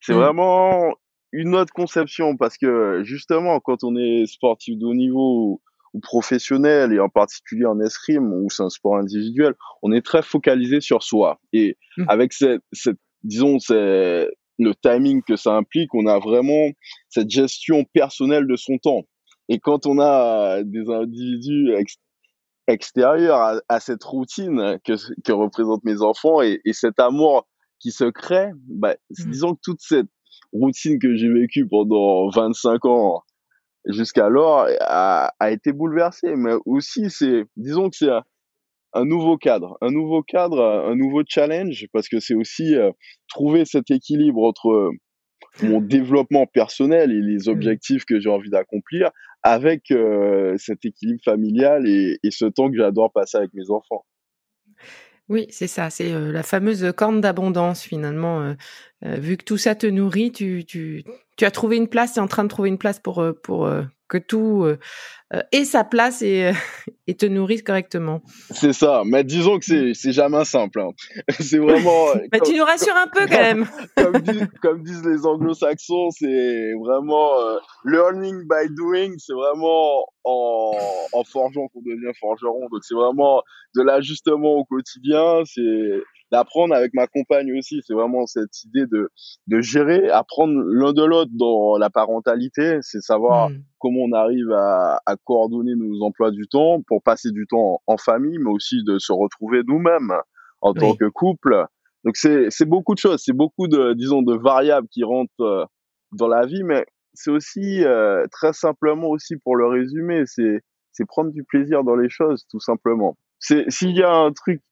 C'est 0.01 0.15
mmh. 0.15 0.19
vraiment 0.19 0.95
une 1.33 1.57
autre 1.57 1.73
conception 1.73 2.37
parce 2.37 2.57
que 2.57 3.03
justement 3.03 3.59
quand 3.59 3.83
on 3.83 3.97
est 3.97 4.27
sportif 4.27 4.79
de 4.79 4.87
haut 4.87 4.95
niveau 4.95 5.61
ou 5.95 6.01
professionnel 6.01 6.93
et 6.93 7.01
en 7.01 7.09
particulier 7.09 7.67
en 7.67 7.81
escrime 7.81 8.33
où 8.33 8.51
c'est 8.51 8.63
un 8.63 8.71
sport 8.71 8.97
individuel, 8.97 9.55
on 9.83 9.93
est 9.93 10.05
très 10.05 10.23
focalisé 10.23 10.81
sur 10.81 11.03
soi. 11.03 11.41
Et 11.53 11.77
mmh. 11.97 12.05
avec 12.09 12.33
cette, 12.33 12.63
cette 12.73 12.99
disons, 13.23 13.59
c'est 13.59 14.29
le 14.59 14.75
timing 14.83 15.23
que 15.23 15.37
ça 15.37 15.55
implique, 15.55 15.95
on 15.95 16.07
a 16.07 16.19
vraiment 16.19 16.71
cette 17.09 17.31
gestion 17.31 17.85
personnelle 17.93 18.47
de 18.47 18.57
son 18.57 18.79
temps. 18.79 19.03
Et 19.49 19.59
quand 19.59 19.87
on 19.87 19.99
a 19.99 20.63
des 20.63 20.91
individus 20.91 21.73
extérieurs 22.67 23.61
à, 23.69 23.81
cette 23.81 24.05
routine 24.05 24.79
que, 24.85 24.93
que 25.23 25.33
représentent 25.33 25.85
mes 25.85 26.03
enfants 26.03 26.43
et, 26.43 26.61
et 26.65 26.73
cet 26.75 27.01
amour 27.01 27.49
qui 27.79 27.93
se 27.93 28.05
crée, 28.05 28.51
bah, 28.67 28.97
mmh. 29.11 29.31
disons 29.31 29.55
que 29.55 29.61
toute 29.63 29.81
cette 29.81 30.09
routine 30.53 30.99
que 30.99 31.15
j'ai 31.15 31.33
vécue 31.33 31.67
pendant 31.67 32.29
25 32.31 32.85
ans 32.87 33.23
jusqu'alors 33.87 34.67
a, 34.81 35.33
a 35.39 35.51
été 35.51 35.73
bouleversé. 35.73 36.35
Mais 36.37 36.55
aussi, 36.67 37.11
c'est, 37.11 37.45
disons 37.57 37.91
que 37.91 37.97
c'est 37.97 38.11
un, 38.93 39.05
nouveau 39.05 39.37
cadre, 39.37 39.77
un 39.81 39.91
nouveau 39.91 40.23
cadre, 40.23 40.63
un 40.63 40.95
nouveau 40.95 41.23
challenge, 41.27 41.87
parce 41.93 42.09
que 42.09 42.21
c'est 42.21 42.35
aussi 42.35 42.75
euh, 42.75 42.91
trouver 43.29 43.65
cet 43.65 43.91
équilibre 43.91 44.43
entre 44.43 44.71
euh, 44.71 44.91
mon 45.63 45.81
développement 45.81 46.47
personnel 46.47 47.11
et 47.11 47.21
les 47.21 47.49
mmh. 47.49 47.53
objectifs 47.53 48.05
que 48.05 48.21
j'ai 48.21 48.31
envie 48.31 48.51
d'accomplir 48.51 49.11
avec 49.43 49.91
euh, 49.91 50.57
cet 50.59 50.85
équilibre 50.85 51.23
familial 51.25 51.89
et, 51.89 52.19
et 52.23 52.31
ce 52.31 52.45
temps 52.45 52.71
que 52.71 52.77
j'adore 52.77 53.13
passer 53.13 53.39
avec 53.39 53.55
mes 53.55 53.71
enfants. 53.71 54.05
Oui, 55.29 55.47
c'est 55.51 55.67
ça, 55.67 55.91
c'est 55.91 56.11
la 56.11 56.43
fameuse 56.43 56.91
corne 56.97 57.21
d'abondance 57.21 57.83
finalement. 57.83 58.55
vu 59.03 59.37
que 59.37 59.45
tout 59.45 59.59
ça 59.59 59.75
te 59.75 59.87
nourrit, 59.87 60.33
tu, 60.33 60.65
tu, 60.65 61.05
tu 61.39 61.47
as 61.47 61.51
trouvé 61.51 61.77
une 61.79 61.89
place, 61.89 62.13
tu 62.13 62.19
es 62.19 62.23
en 62.23 62.29
train 62.29 62.45
de 62.45 62.49
trouver 62.49 62.69
une 62.69 62.77
place 62.77 63.01
pour, 63.01 63.25
pour 63.43 63.67
que 64.09 64.19
tout 64.19 64.67
euh, 65.35 65.43
ait 65.53 65.65
sa 65.65 65.85
place 65.85 66.23
et, 66.23 66.53
et 67.07 67.15
te 67.15 67.27
nourrisse 67.27 67.63
correctement. 67.63 68.23
C'est 68.51 68.73
ça, 68.73 69.03
mais 69.05 69.25
disons 69.25 69.59
que 69.59 69.93
c'est, 69.93 70.13
jamais 70.13 70.45
simple. 70.47 70.81
Hein. 70.81 70.91
C'est 71.39 71.59
vraiment. 71.59 72.15
mais 72.33 72.41
tu 72.45 72.57
nous 72.57 72.65
rassures 72.65 72.97
un 72.97 73.09
peu 73.09 73.27
quand 73.27 73.43
même. 73.43 73.67
comme, 73.95 74.19
disent, 74.21 74.49
comme, 74.63 74.83
disent, 74.83 75.05
les 75.05 75.27
anglo-saxons, 75.27 76.11
c'est 76.11 76.73
vraiment 76.83 77.31
learning 77.85 78.45
by 78.49 78.75
doing, 78.75 79.15
c'est 79.19 79.35
vraiment 79.35 80.07
en, 80.25 80.73
en 81.13 81.25
forgeant 81.25 81.69
qu'on 81.69 81.83
devient 81.83 82.13
forgeron. 82.19 82.69
Donc 82.71 82.81
c'est 82.83 82.95
vraiment 82.95 83.43
de 83.77 83.83
l'ajustement 83.83 84.55
au 84.55 84.65
quotidien, 84.65 85.43
c'est 85.45 86.03
d'apprendre 86.31 86.75
avec 86.75 86.93
ma 86.95 87.07
compagne 87.07 87.53
aussi. 87.57 87.81
C'est 87.87 87.95
vraiment 87.95 88.27
cette 88.27 88.65
idée 88.65 88.87
de, 88.87 89.11
de 89.47 89.61
gérer, 89.61 90.11
apprendre 90.11 90.55
l'un 90.67 90.93
de 90.93 91.05
l'autre 91.05 91.31
dans 91.35 91.77
la 91.79 91.91
parentalité, 91.91 92.79
c'est 92.83 93.01
savoir 93.01 93.51
mmh. 93.51 93.63
comment 93.79 94.01
on 94.01 94.13
arrive 94.13 94.51
à, 94.53 95.01
à, 95.07 95.17
coordonner 95.17 95.75
nos 95.75 96.03
emplois 96.03 96.31
du 96.31 96.47
temps 96.49 96.83
pour 96.87 97.03
passer 97.03 97.31
du 97.31 97.47
temps 97.47 97.83
en, 97.87 97.97
famille, 97.97 98.39
mais 98.39 98.51
aussi 98.51 98.85
de 98.85 98.99
se 98.99 99.13
retrouver 99.13 99.63
nous-mêmes 99.67 100.13
en 100.61 100.73
tant 100.73 100.95
que 100.95 101.07
couple. 101.07 101.67
Donc 102.05 102.17
c'est 102.17 102.65
beaucoup 102.65 102.95
de 102.95 102.99
choses, 102.99 103.23
c'est 103.25 103.37
beaucoup 103.37 103.69
de 103.69 103.93
disons 103.95 104.23
de 104.23 104.35
variables 104.35 104.89
qui 104.89 105.05
rentrent 105.05 105.33
euh, 105.41 105.65
dans 106.13 106.29
la 106.29 106.47
vie, 106.47 106.63
mais 106.63 106.87
c'est 107.13 107.31
aussi 107.31 107.85
euh, 107.85 108.25
très 108.31 108.53
simplement 108.53 109.09
aussi 109.09 109.37
pour 109.37 109.57
le 109.57 109.67
résumer, 109.67 110.23
c'est 110.27 110.61
c'est 110.93 111.07
prendre 111.07 111.31
du 111.33 111.45
plaisir 111.45 111.85
dans 111.85 111.97
les 111.97 112.09
choses 112.09 112.47
tout 112.51 112.61
simplement. 112.61 113.17
C'est 113.41 113.69
s'il 113.69 113.97
y 113.97 114.03
a 114.03 114.13
un 114.13 114.33
truc 114.33 114.63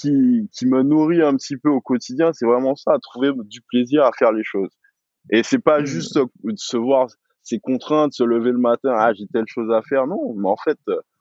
qui, 0.00 0.48
qui 0.52 0.66
me 0.66 0.82
nourrit 0.82 1.22
un 1.22 1.36
petit 1.36 1.56
peu 1.56 1.68
au 1.68 1.80
quotidien, 1.80 2.32
c'est 2.32 2.46
vraiment 2.46 2.74
ça, 2.74 2.96
trouver 3.02 3.30
du 3.44 3.60
plaisir 3.62 4.04
à 4.04 4.12
faire 4.12 4.32
les 4.32 4.44
choses. 4.44 4.70
Et 5.30 5.42
c'est 5.42 5.58
pas 5.58 5.80
mmh. 5.80 5.86
juste 5.86 6.18
de 6.18 6.52
se 6.56 6.76
voir 6.76 7.08
ces 7.42 7.58
contraintes, 7.58 8.12
se 8.12 8.24
lever 8.24 8.52
le 8.52 8.58
matin, 8.58 8.94
ah 8.96 9.12
j'ai 9.12 9.26
telle 9.26 9.46
chose 9.46 9.70
à 9.72 9.82
faire, 9.82 10.06
non. 10.06 10.34
Mais 10.36 10.48
en 10.48 10.56
fait, 10.56 10.78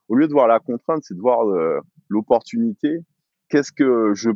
au 0.08 0.16
lieu 0.16 0.28
de 0.28 0.34
voir 0.34 0.48
la 0.48 0.60
contrainte, 0.60 1.04
c'est 1.04 1.16
de 1.16 1.22
voir 1.22 1.48
euh, 1.48 1.80
l'opportunité. 2.08 3.00
Qu'est-ce 3.50 3.72
que 3.72 4.14
je 4.14 4.32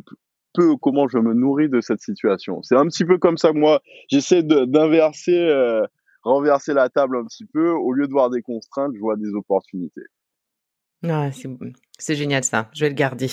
peux, 0.54 0.76
comment 0.80 1.08
je 1.08 1.18
me 1.18 1.34
nourris 1.34 1.68
de 1.68 1.80
cette 1.80 2.00
situation? 2.00 2.62
C'est 2.62 2.76
un 2.76 2.86
petit 2.86 3.04
peu 3.04 3.18
comme 3.18 3.36
ça 3.36 3.52
que 3.52 3.58
moi, 3.58 3.80
j'essaie 4.08 4.42
d'inverser, 4.42 5.38
euh, 5.38 5.84
renverser 6.22 6.74
la 6.74 6.88
table 6.88 7.16
un 7.16 7.24
petit 7.24 7.44
peu. 7.44 7.70
Au 7.70 7.92
lieu 7.92 8.06
de 8.06 8.12
voir 8.12 8.30
des 8.30 8.42
contraintes, 8.42 8.92
je 8.94 9.00
vois 9.00 9.16
des 9.16 9.32
opportunités. 9.34 10.06
Ah, 11.02 11.30
C'est 11.32 11.48
génial 12.00 12.42
ça, 12.42 12.68
je 12.74 12.84
vais 12.84 12.88
le 12.88 12.94
garder. 12.94 13.30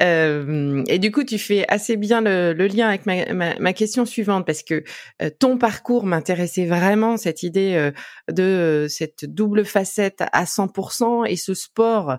Euh, 0.00 0.84
et 0.86 1.00
du 1.00 1.10
coup, 1.10 1.24
tu 1.24 1.38
fais 1.38 1.64
assez 1.68 1.96
bien 1.96 2.20
le, 2.20 2.52
lien 2.52 2.88
avec 2.88 3.06
ma, 3.06 3.72
question 3.72 4.06
suivante 4.06 4.46
parce 4.46 4.62
que 4.62 4.84
euh, 5.20 5.30
ton 5.38 5.58
parcours 5.58 6.06
m'intéressait 6.06 6.66
vraiment, 6.66 7.16
cette 7.16 7.42
idée 7.42 7.74
euh, 7.74 7.90
de 8.32 8.86
cette 8.88 9.24
double 9.24 9.64
facette 9.64 10.22
à 10.32 10.44
100% 10.44 11.28
et 11.28 11.36
ce 11.36 11.54
sport 11.54 12.18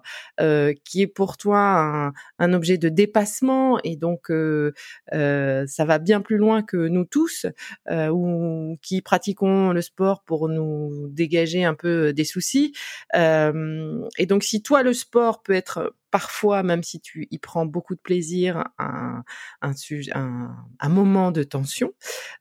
qui 0.84 1.02
est 1.02 1.08
pour 1.08 1.38
toi 1.38 2.12
un, 2.40 2.54
objet 2.54 2.78
de 2.78 2.90
dépassement 2.90 3.80
et 3.84 3.96
donc 3.96 4.32
ça 5.12 5.86
va 5.86 6.00
bien 6.00 6.22
plus 6.22 6.38
loin 6.38 6.62
que 6.62 6.78
nous 6.78 7.06
tous 7.06 7.46
ou 7.90 8.78
qui 8.82 9.02
pratiquons 9.02 9.72
le 9.72 9.82
sport 9.82 10.24
pour 10.24 10.50
nous 10.50 11.08
dégager 11.10 11.64
un 11.64 11.74
peu 11.74 12.12
des 12.14 12.26
soucis. 12.26 12.74
et 13.14 14.26
donc, 14.26 14.44
si 14.44 14.62
toi 14.62 14.84
le 14.84 14.94
sport 14.94 15.42
peut 15.42 15.54
être 15.54 15.69
parfois, 16.12 16.64
même 16.64 16.84
si 16.84 17.00
tu 17.00 17.28
y 17.32 17.38
prends 17.38 17.66
beaucoup 17.66 17.96
de 17.96 18.00
plaisir, 18.00 18.66
un, 18.78 19.24
un, 19.62 19.74
un, 20.80 20.90
moment 20.90 21.32
de 21.32 21.44
tension. 21.44 21.92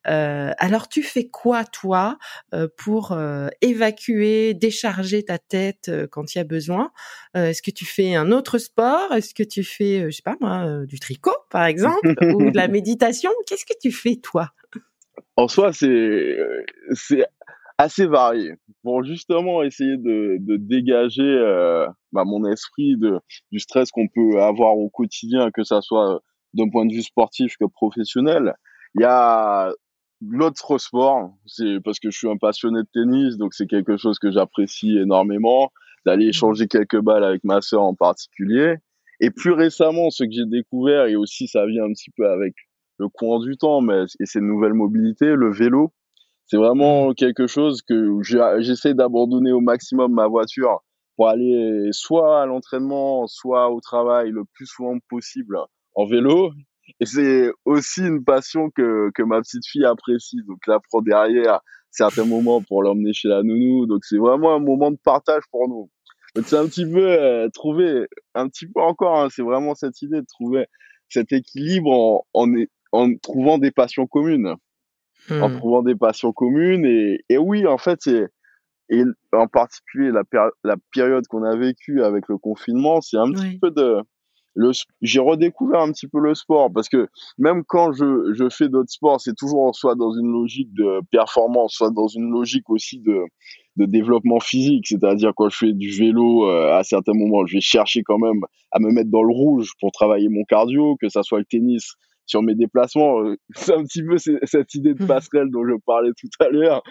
Euh, 0.07 0.53
alors 0.59 0.89
tu 0.89 1.03
fais 1.03 1.29
quoi 1.29 1.65
toi 1.65 2.19
euh, 2.55 2.69
pour 2.77 3.13
euh, 3.13 3.49
évacuer, 3.61 4.55
décharger 4.55 5.25
ta 5.25 5.39
tête 5.39 5.91
quand 6.11 6.35
il 6.35 6.39
y 6.39 6.41
a 6.41 6.45
besoin? 6.45 6.91
Est-ce 7.35 7.63
que 7.63 7.71
tu 7.71 7.85
fais 7.85 8.15
un 8.15 8.33
autre 8.33 8.59
sport? 8.59 9.13
Est-ce 9.13 9.35
que 9.35 9.43
tu 9.43 9.65
fais, 9.65 10.11
je 10.11 10.17
sais 10.17 10.23
pas 10.23 10.37
moi, 10.41 10.85
du 10.87 10.99
tricot 10.99 11.37
par 11.51 11.67
exemple 11.67 12.15
ou 12.35 12.51
de 12.51 12.57
la 12.57 12.69
méditation? 12.69 13.31
Qu'est-ce 13.47 13.67
que 13.67 13.79
tu 13.81 13.93
fais 13.93 14.17
toi? 14.17 14.53
En 15.37 15.47
soi, 15.47 15.73
c'est 15.73 16.37
c'est 16.93 17.25
assez 17.79 18.07
varié 18.07 18.55
pour 18.83 19.05
justement 19.05 19.63
essayer 19.63 19.97
de, 19.97 20.37
de 20.41 20.57
dégager 20.57 21.23
euh, 21.23 21.87
bah, 22.13 22.25
mon 22.25 22.45
esprit 22.51 22.97
de, 22.97 23.21
du 23.53 23.61
stress 23.61 23.91
qu'on 23.91 24.09
peut 24.09 24.43
avoir 24.43 24.77
au 24.77 24.91
quotidien, 24.91 25.51
que 25.53 25.63
ça 25.63 25.81
soit 25.81 26.21
d'un 26.55 26.69
point 26.69 26.87
de 26.87 26.93
vue 26.93 27.03
sportif 27.03 27.57
que 27.59 27.67
professionnel. 27.67 28.55
Il 28.95 29.03
y 29.03 29.05
a 29.05 29.73
l'autre 30.21 30.79
sport, 30.79 31.31
c'est 31.47 31.79
parce 31.85 32.01
que 32.01 32.11
je 32.11 32.19
suis 32.19 32.29
un 32.29 32.37
passionné 32.37 32.81
de 32.81 32.89
tennis, 32.93 33.37
donc 33.37 33.55
c'est 33.55 33.67
quelque 33.67 33.97
chose 33.97 34.19
que 34.19 34.33
j'apprécie 34.33 34.99
énormément, 34.99 35.71
d'aller 36.05 36.27
mmh. 36.27 36.31
échanger 36.31 36.69
quelques 36.69 37.01
balles 37.01 37.25
avec 37.25 37.45
ma 37.45 37.61
sœur 37.61 37.83
en 37.83 37.95
particulier. 37.95 38.77
Et 39.21 39.31
plus 39.31 39.53
récemment, 39.53 40.11
ce 40.11 40.25
que 40.25 40.31
j'ai 40.31 40.47
découvert, 40.47 41.07
et 41.07 41.17
aussi 41.17 41.49
ça 41.49 41.67
vient 41.67 41.85
un 41.85 41.93
petit 41.93 42.11
peu 42.17 42.29
avec 42.29 42.55
le 42.99 43.09
courant 43.09 43.39
du 43.39 43.57
temps, 43.57 43.81
mais 43.81 44.05
et 44.21 44.27
ces 44.27 44.41
nouvelles 44.41 44.75
mobilités, 44.75 45.35
le 45.35 45.53
vélo. 45.53 45.93
C'est 46.49 46.57
vraiment 46.57 47.11
mmh. 47.11 47.15
quelque 47.15 47.47
chose 47.47 47.83
que 47.83 48.19
j'essaie 48.59 48.95
d'abandonner 48.95 49.53
au 49.53 49.61
maximum 49.61 50.13
ma 50.13 50.27
voiture 50.27 50.81
pour 51.17 51.29
aller 51.29 51.89
soit 51.93 52.43
à 52.43 52.47
l'entraînement, 52.47 53.27
soit 53.27 53.71
au 53.71 53.81
travail 53.81 54.31
le 54.31 54.45
plus 54.55 54.67
souvent 54.67 54.97
possible 55.09 55.59
en 55.95 56.07
vélo. 56.07 56.53
Et 57.01 57.07
c'est 57.07 57.51
aussi 57.65 58.01
une 58.01 58.25
passion 58.25 58.71
que, 58.71 59.11
que 59.15 59.23
ma 59.23 59.41
petite 59.41 59.67
fille 59.67 59.85
apprécie. 59.85 60.39
Donc 60.47 60.67
là, 60.67 60.79
prend 60.89 61.03
derrière 61.03 61.61
certains 61.91 62.25
moments 62.25 62.63
pour 62.63 62.83
l'emmener 62.83 63.13
chez 63.13 63.29
la 63.29 63.43
nounou. 63.43 63.87
Donc 63.87 64.05
c'est 64.05 64.17
vraiment 64.17 64.55
un 64.55 64.61
moment 64.61 64.91
de 64.91 64.99
partage 65.05 65.43
pour 65.51 65.69
nous. 65.69 65.91
Donc 66.35 66.47
c'est 66.47 66.57
un 66.57 66.67
petit 66.67 66.87
peu 66.87 67.05
euh, 67.05 67.49
trouver, 67.51 68.07
un 68.35 68.49
petit 68.49 68.67
peu 68.67 68.81
encore, 68.81 69.19
hein, 69.19 69.29
c'est 69.31 69.43
vraiment 69.43 69.75
cette 69.75 70.01
idée 70.03 70.21
de 70.21 70.27
trouver 70.27 70.67
cet 71.09 71.33
équilibre 71.33 71.91
en, 71.91 72.25
en, 72.33 72.49
en 72.93 73.15
trouvant 73.17 73.59
des 73.59 73.71
passions 73.71 74.07
communes 74.07 74.55
en 75.31 75.49
hmm. 75.49 75.57
trouvant 75.59 75.83
des 75.83 75.95
passions 75.95 76.33
communes. 76.33 76.85
Et, 76.85 77.25
et 77.29 77.39
oui, 77.39 77.67
en 77.67 77.79
fait, 77.79 78.01
et 78.91 79.05
en 79.33 79.47
particulier 79.47 80.11
la, 80.11 80.23
la 80.65 80.77
période 80.93 81.27
qu'on 81.27 81.45
a 81.45 81.57
vécue 81.57 82.03
avec 82.03 82.25
le 82.29 82.39
confinement, 82.39 83.01
c'est 83.01 83.19
un 83.19 83.31
petit 83.31 83.59
peu 83.59 83.71
de 83.71 84.03
le 84.55 84.73
j'ai 85.03 85.21
redécouvert 85.21 85.81
un 85.81 85.93
petit 85.93 86.09
peu 86.09 86.19
le 86.19 86.35
sport 86.35 86.73
parce 86.73 86.89
que 86.89 87.09
même 87.39 87.63
quand 87.65 87.93
je, 87.93 88.33
je 88.33 88.49
fais 88.49 88.69
d'autres 88.69 88.91
sports, 88.91 89.21
c'est 89.21 89.37
toujours 89.37 89.75
soit 89.75 89.95
dans 89.95 90.13
une 90.13 90.33
logique 90.33 90.73
de 90.75 91.01
performance, 91.13 91.75
soit 91.75 91.91
dans 91.91 92.09
une 92.09 92.31
logique 92.31 92.69
aussi 92.69 92.99
de 92.99 93.21
de 93.77 93.85
développement 93.85 94.41
physique, 94.41 94.89
c'est-à-dire 94.89 95.33
quand 95.37 95.49
je 95.51 95.57
fais 95.57 95.73
du 95.73 95.91
vélo 95.91 96.49
euh, 96.49 96.77
à 96.77 96.83
certains 96.83 97.13
moments, 97.15 97.47
je 97.47 97.55
vais 97.55 97.61
chercher 97.61 98.03
quand 98.03 98.19
même 98.19 98.41
à 98.73 98.81
me 98.81 98.91
mettre 98.91 99.11
dans 99.11 99.23
le 99.23 99.33
rouge 99.33 99.71
pour 99.81 99.93
travailler 99.93 100.29
mon 100.29 100.43
cardio, 100.49 100.97
que 101.01 101.09
ça 101.09 101.23
soit 101.23 101.39
le 101.39 101.45
tennis, 101.45 101.93
sur 102.29 102.43
mes 102.43 102.55
déplacements. 102.55 103.25
Euh, 103.25 103.37
c'est 103.57 103.75
un 103.75 103.83
petit 103.83 104.05
peu 104.05 104.17
cette 104.19 104.75
idée 104.75 104.95
de 104.95 105.03
mmh. 105.03 105.09
passerelle 105.09 105.51
dont 105.51 105.65
je 105.67 105.75
parlais 105.85 106.13
tout 106.17 106.29
à 106.39 106.49
l'heure. 106.49 106.83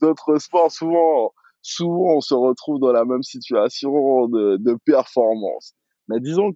D'autres 0.00 0.38
sports, 0.38 0.70
souvent, 0.70 1.32
souvent, 1.60 2.16
on 2.16 2.20
se 2.20 2.34
retrouve 2.34 2.80
dans 2.80 2.92
la 2.92 3.04
même 3.04 3.22
situation 3.22 4.28
de, 4.28 4.56
de 4.56 4.78
performance. 4.86 5.74
Mais 6.08 6.20
disons 6.20 6.52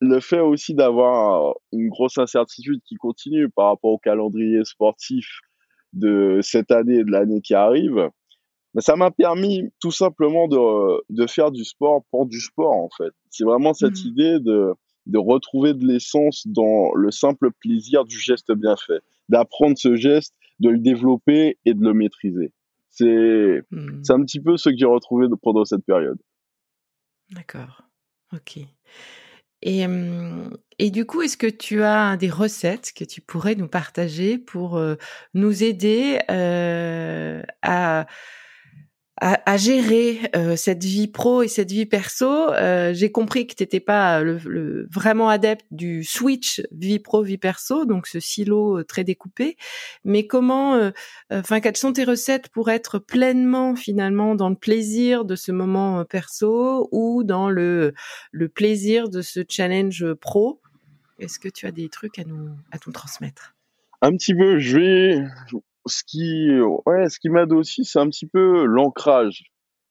le 0.00 0.20
fait 0.20 0.40
aussi 0.40 0.74
d'avoir 0.74 1.56
une 1.72 1.88
grosse 1.88 2.18
incertitude 2.18 2.80
qui 2.86 2.94
continue 2.94 3.50
par 3.50 3.66
rapport 3.66 3.90
au 3.90 3.98
calendrier 3.98 4.64
sportif 4.64 5.26
de 5.92 6.38
cette 6.40 6.70
année 6.70 6.98
et 6.98 7.04
de 7.04 7.10
l'année 7.10 7.40
qui 7.40 7.54
arrive, 7.54 8.08
mais 8.74 8.80
ça 8.80 8.94
m'a 8.94 9.10
permis 9.10 9.70
tout 9.80 9.90
simplement 9.90 10.46
de, 10.46 11.02
de 11.10 11.26
faire 11.26 11.50
du 11.50 11.64
sport 11.64 12.02
pour 12.12 12.26
du 12.26 12.40
sport 12.40 12.76
en 12.76 12.88
fait. 12.96 13.10
C'est 13.30 13.44
vraiment 13.44 13.74
cette 13.74 14.04
mmh. 14.04 14.08
idée 14.08 14.38
de 14.38 14.72
de 15.08 15.18
retrouver 15.18 15.74
de 15.74 15.86
l'essence 15.86 16.46
dans 16.46 16.94
le 16.94 17.10
simple 17.10 17.50
plaisir 17.50 18.04
du 18.04 18.18
geste 18.18 18.52
bien 18.52 18.76
fait, 18.76 19.00
d'apprendre 19.28 19.76
ce 19.76 19.96
geste, 19.96 20.34
de 20.60 20.70
le 20.70 20.78
développer 20.78 21.58
et 21.64 21.74
de 21.74 21.82
le 21.82 21.94
maîtriser. 21.94 22.52
C'est 22.90 23.62
hmm. 23.70 24.02
c'est 24.02 24.12
un 24.12 24.22
petit 24.22 24.40
peu 24.40 24.56
ce 24.56 24.70
que 24.70 24.76
j'ai 24.76 24.86
retrouvé 24.86 25.26
pendant 25.42 25.64
cette 25.64 25.84
période. 25.84 26.18
D'accord. 27.30 27.82
Ok. 28.32 28.58
Et, 29.62 29.84
et 30.78 30.90
du 30.90 31.04
coup, 31.04 31.22
est-ce 31.22 31.36
que 31.36 31.48
tu 31.48 31.82
as 31.82 32.16
des 32.16 32.30
recettes 32.30 32.92
que 32.94 33.04
tu 33.04 33.20
pourrais 33.20 33.56
nous 33.56 33.66
partager 33.66 34.38
pour 34.38 34.76
euh, 34.76 34.94
nous 35.34 35.64
aider 35.64 36.20
euh, 36.30 37.42
à 37.62 38.06
à, 39.20 39.56
gérer 39.56 40.30
euh, 40.36 40.56
cette 40.56 40.84
vie 40.84 41.08
pro 41.08 41.42
et 41.42 41.48
cette 41.48 41.70
vie 41.70 41.86
perso. 41.86 42.52
Euh, 42.52 42.92
j'ai 42.94 43.10
compris 43.10 43.46
que 43.46 43.54
tu 43.54 43.62
n'étais 43.62 43.80
pas 43.80 44.22
le, 44.22 44.86
vraiment 44.90 45.28
adepte 45.28 45.66
du 45.70 46.04
switch 46.04 46.62
vie 46.72 46.98
pro 46.98 47.22
vie 47.22 47.38
perso, 47.38 47.84
donc 47.84 48.06
ce 48.06 48.20
silo 48.20 48.78
euh, 48.78 48.84
très 48.84 49.04
découpé. 49.04 49.56
Mais 50.04 50.26
comment, 50.26 50.90
enfin, 51.30 51.60
quelles 51.60 51.76
sont 51.76 51.92
tes 51.92 52.04
recettes 52.04 52.48
pour 52.48 52.70
être 52.70 52.98
pleinement 52.98 53.74
finalement 53.74 54.34
dans 54.34 54.48
le 54.48 54.56
plaisir 54.56 55.24
de 55.24 55.36
ce 55.36 55.52
moment 55.52 56.04
perso 56.04 56.88
ou 56.92 57.24
dans 57.24 57.50
le 57.50 57.94
le 58.32 58.48
plaisir 58.48 59.08
de 59.08 59.22
ce 59.22 59.40
challenge 59.48 60.12
pro? 60.14 60.60
Est-ce 61.18 61.38
que 61.38 61.48
tu 61.48 61.66
as 61.66 61.72
des 61.72 61.88
trucs 61.88 62.18
à 62.18 62.24
nous 62.24 62.50
à 62.70 62.78
nous 62.86 62.92
transmettre? 62.92 63.54
Un 64.00 64.12
petit 64.12 64.34
peu, 64.34 64.60
je 64.60 64.78
vais, 64.78 65.24
ce 65.88 66.02
qui, 66.06 66.50
ouais, 66.86 67.08
ce 67.08 67.18
qui 67.18 67.28
m'aide 67.28 67.52
aussi, 67.52 67.84
c'est 67.84 67.98
un 67.98 68.08
petit 68.08 68.26
peu 68.26 68.64
l'ancrage. 68.64 69.44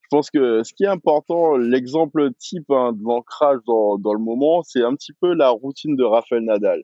Je 0.03 0.07
pense 0.09 0.29
que 0.29 0.63
ce 0.63 0.73
qui 0.73 0.83
est 0.83 0.87
important, 0.87 1.57
l'exemple 1.57 2.31
type 2.39 2.69
hein, 2.69 2.93
de 2.93 3.03
l'ancrage 3.03 3.59
dans, 3.67 3.97
dans 3.97 4.13
le 4.13 4.19
moment, 4.19 4.61
c'est 4.63 4.81
un 4.81 4.95
petit 4.95 5.11
peu 5.19 5.33
la 5.33 5.49
routine 5.49 5.97
de 5.97 6.03
Rafael 6.03 6.43
Nadal. 6.43 6.83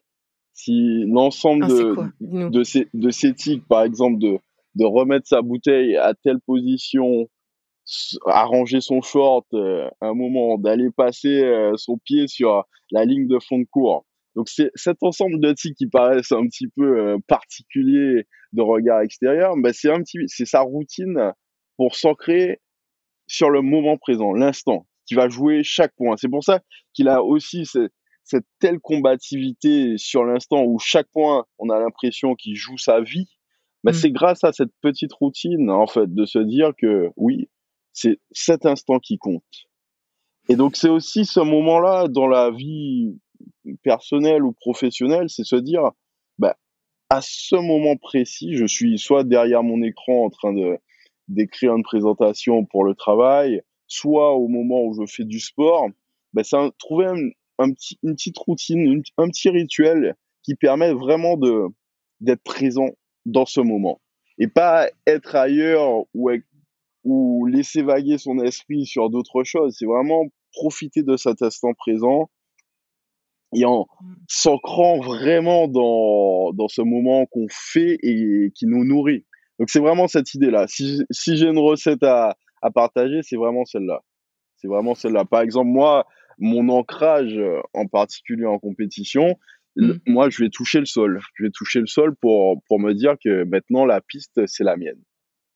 Si 0.54 1.06
l'ensemble 1.08 1.64
ah, 1.64 1.68
de, 2.20 2.50
de, 2.50 2.64
ces, 2.64 2.90
de 2.94 3.10
ces 3.12 3.34
tics, 3.34 3.66
par 3.68 3.84
exemple, 3.84 4.20
de, 4.20 4.40
de 4.76 4.86
remettre 4.86 5.28
sa 5.28 5.42
bouteille 5.42 5.96
à 5.96 6.14
telle 6.14 6.40
position, 6.46 7.30
arranger 8.26 8.82
son 8.82 9.02
short, 9.02 9.46
euh, 9.54 9.90
un 10.02 10.14
moment, 10.14 10.58
d'aller 10.58 10.90
passer 10.96 11.44
euh, 11.44 11.74
son 11.78 11.98
pied 11.98 12.28
sur 12.28 12.66
la 12.92 13.06
ligne 13.06 13.28
de 13.28 13.40
fond 13.40 13.60
de 13.60 13.68
cours, 13.72 14.06
donc 14.36 14.50
c'est 14.50 14.72
cet 14.76 14.98
ensemble 15.02 15.40
de 15.40 15.54
tics 15.54 15.76
qui 15.76 15.88
paraissent 15.88 16.32
un 16.32 16.46
petit 16.48 16.68
peu 16.68 17.00
euh, 17.00 17.18
particuliers 17.28 18.26
de 18.54 18.62
regard 18.62 19.02
extérieur, 19.02 19.54
bah 19.58 19.72
c'est 19.74 19.92
un 19.92 20.02
petit, 20.02 20.20
c'est 20.28 20.46
sa 20.46 20.62
routine 20.62 21.34
pour 21.78 21.96
s'ancrer 21.96 22.62
sur 23.28 23.50
le 23.50 23.62
moment 23.62 23.98
présent, 23.98 24.34
l'instant, 24.34 24.88
qui 25.06 25.16
va 25.16 25.30
jouer 25.30 25.64
chaque 25.64 25.96
point. 25.96 26.18
C'est 26.18 26.30
pour 26.30 26.44
ça 26.44 26.62
qu'il 26.94 27.08
a 27.08 27.24
aussi 27.24 27.66
cette, 27.66 27.94
cette 28.24 28.46
telle 28.60 28.80
combativité 28.80 29.98
sur 29.98 30.24
l'instant 30.24 30.64
où 30.64 30.78
chaque 30.80 31.08
point, 31.12 31.46
on 31.58 31.70
a 31.70 31.80
l'impression 31.80 32.36
qu'il 32.36 32.56
joue 32.56 32.78
sa 32.78 33.02
vie. 33.02 33.30
Bah, 33.84 33.92
mmh. 33.92 33.96
c'est 33.96 34.12
grâce 34.12 34.44
à 34.44 34.54
cette 34.54 34.72
petite 34.82 35.14
routine, 35.14 35.70
en 35.70 35.88
fait, 35.88 36.14
de 36.14 36.26
se 36.26 36.40
dire 36.40 36.72
que 36.78 37.10
oui, 37.16 37.50
c'est 37.92 38.20
cet 38.32 38.66
instant 38.66 39.00
qui 39.00 39.18
compte. 39.18 39.44
Et 40.50 40.56
donc 40.56 40.76
c'est 40.76 40.90
aussi 40.90 41.26
ce 41.26 41.40
moment-là 41.40 42.08
dans 42.10 42.28
la 42.28 42.52
vie 42.52 43.18
personnel 43.84 44.44
ou 44.44 44.54
professionnel, 44.54 45.30
c'est 45.30 45.44
se 45.44 45.56
dire, 45.56 45.92
bah, 46.38 46.58
à 47.10 47.22
ce 47.22 47.56
moment 47.56 47.98
précis, 47.98 48.56
je 48.56 48.66
suis 48.66 48.98
soit 48.98 49.24
derrière 49.24 49.64
mon 49.64 49.82
écran 49.82 50.26
en 50.26 50.30
train 50.30 50.54
d'écrire 51.28 51.76
une 51.76 51.84
présentation 51.84 52.66
pour 52.66 52.84
le 52.84 52.96
travail, 52.96 53.62
soit 53.88 54.34
au 54.34 54.48
moment 54.48 54.84
où 54.84 54.94
je 54.94 55.12
fais 55.12 55.26
du 55.26 55.40
sport, 55.40 55.88
bah, 56.34 56.44
c'est 56.44 56.58
trouver 56.80 57.08
un, 57.60 57.72
petit, 57.72 58.00
une 58.04 58.16
petite 58.16 58.38
routine, 58.38 59.04
un 59.18 59.30
petit 59.30 59.50
rituel 59.50 60.16
qui 60.44 60.56
permet 60.56 60.94
vraiment 60.94 61.38
de 61.38 61.68
d'être 62.20 62.44
présent 62.44 62.90
dans 63.26 63.46
ce 63.46 63.60
moment 63.60 64.00
et 64.38 64.48
pas 64.48 64.90
être 65.06 65.36
ailleurs 65.36 66.06
ou, 66.14 66.30
ou 67.04 67.46
laisser 67.46 67.82
vaguer 67.82 68.18
son 68.18 68.40
esprit 68.40 68.86
sur 68.86 69.10
d'autres 69.10 69.44
choses. 69.44 69.76
C'est 69.78 69.86
vraiment 69.86 70.26
profiter 70.54 71.04
de 71.04 71.18
cet 71.18 71.42
instant 71.42 71.74
présent 71.74 72.30
et 73.56 73.66
en 73.66 73.82
mmh. 73.82 74.14
s'ancrant 74.28 75.00
vraiment 75.00 75.68
dans, 75.68 76.52
dans 76.54 76.68
ce 76.68 76.82
moment 76.82 77.26
qu'on 77.28 77.48
fait 77.50 77.98
et 78.02 78.52
qui 78.56 78.66
nous 78.66 78.86
nourrit. 78.86 79.26
Donc 79.60 79.70
c'est 79.70 79.80
vraiment 79.80 80.08
cette 80.08 80.34
idée-là. 80.34 80.66
Si, 80.68 81.02
si 81.12 81.38
j'ai 81.38 81.48
une 81.48 81.60
recette 81.60 82.04
à, 82.04 82.36
à 82.62 82.72
partager, 82.72 83.22
c'est 83.22 83.36
vraiment 83.36 83.66
celle-là. 83.66 84.02
C'est 84.58 84.68
vraiment 84.68 84.96
celle-là. 84.96 85.26
Par 85.26 85.42
exemple, 85.42 85.70
moi, 85.70 86.06
mon 86.40 86.70
ancrage 86.70 87.40
en 87.74 87.88
particulier 87.88 88.46
en 88.46 88.60
compétition, 88.60 89.38
mmh. 89.76 89.92
moi, 90.08 90.30
je 90.30 90.44
vais 90.44 90.50
toucher 90.50 90.80
le 90.80 90.86
sol. 90.86 91.20
Je 91.36 91.44
vais 91.44 91.52
toucher 91.54 91.80
le 91.80 91.88
sol 91.88 92.16
pour, 92.22 92.62
pour 92.68 92.80
me 92.80 92.94
dire 92.94 93.16
que 93.24 93.44
maintenant, 93.44 93.86
la 93.86 94.02
piste, 94.02 94.46
c'est 94.48 94.64
la 94.64 94.78
mienne. 94.78 95.02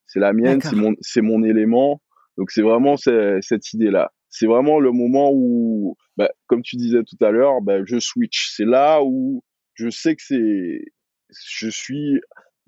C'est 0.06 0.20
la 0.20 0.32
mienne, 0.32 0.60
c'est 0.60 0.76
mon, 0.76 0.94
c'est 1.00 1.20
mon 1.20 1.42
élément. 1.42 2.00
Donc 2.36 2.50
c'est 2.50 2.62
vraiment 2.62 2.96
cette 2.96 3.72
idée-là 3.74 4.12
c'est 4.30 4.46
vraiment 4.46 4.78
le 4.78 4.92
moment 4.92 5.30
où, 5.32 5.96
bah, 6.18 6.30
comme 6.48 6.62
tu 6.62 6.76
disais 6.76 7.04
tout 7.04 7.24
à 7.24 7.30
l'heure, 7.30 7.62
bah, 7.62 7.84
je 7.84 8.00
switch. 8.00 8.50
C'est 8.54 8.64
là 8.64 9.02
où 9.04 9.44
je 9.74 9.88
sais 9.88 10.16
que 10.16 10.22
c'est, 10.22 10.84
je 11.30 11.68
suis 11.68 12.20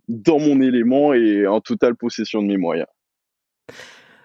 dans 0.06 0.38
mon 0.38 0.60
élément 0.60 1.12
et 1.12 1.48
en 1.48 1.60
totale 1.60 1.96
possession 1.96 2.42
de 2.42 2.46
mes 2.46 2.56
moyens. 2.56 2.86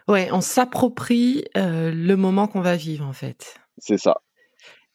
Ouais, 0.08 0.30
on 0.32 0.42
s'approprie 0.42 1.44
euh, 1.58 1.92
le 1.92 2.16
moment 2.16 2.48
qu'on 2.48 2.62
va 2.62 2.76
vivre 2.76 3.04
en 3.06 3.14
fait. 3.14 3.60
C'est 3.80 3.98
ça. 3.98 4.22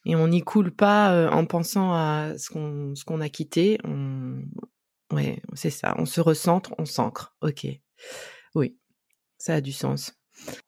Et 0.05 0.15
on 0.15 0.29
n'y 0.29 0.41
coule 0.41 0.71
pas 0.71 1.13
euh, 1.13 1.29
en 1.29 1.45
pensant 1.45 1.91
à 1.91 2.37
ce 2.37 2.49
qu'on 2.49 2.95
ce 2.95 3.03
qu'on 3.03 3.19
a 3.19 3.27
quitté. 3.27 3.77
On... 3.83 4.41
Ouais, 5.11 5.41
c'est 5.53 5.69
ça. 5.69 5.93
On 5.97 6.05
se 6.05 6.21
recentre, 6.21 6.73
on 6.77 6.85
s'ancre. 6.85 7.35
Ok. 7.41 7.67
Oui, 8.55 8.77
ça 9.37 9.55
a 9.55 9.61
du 9.61 9.73
sens. 9.73 10.13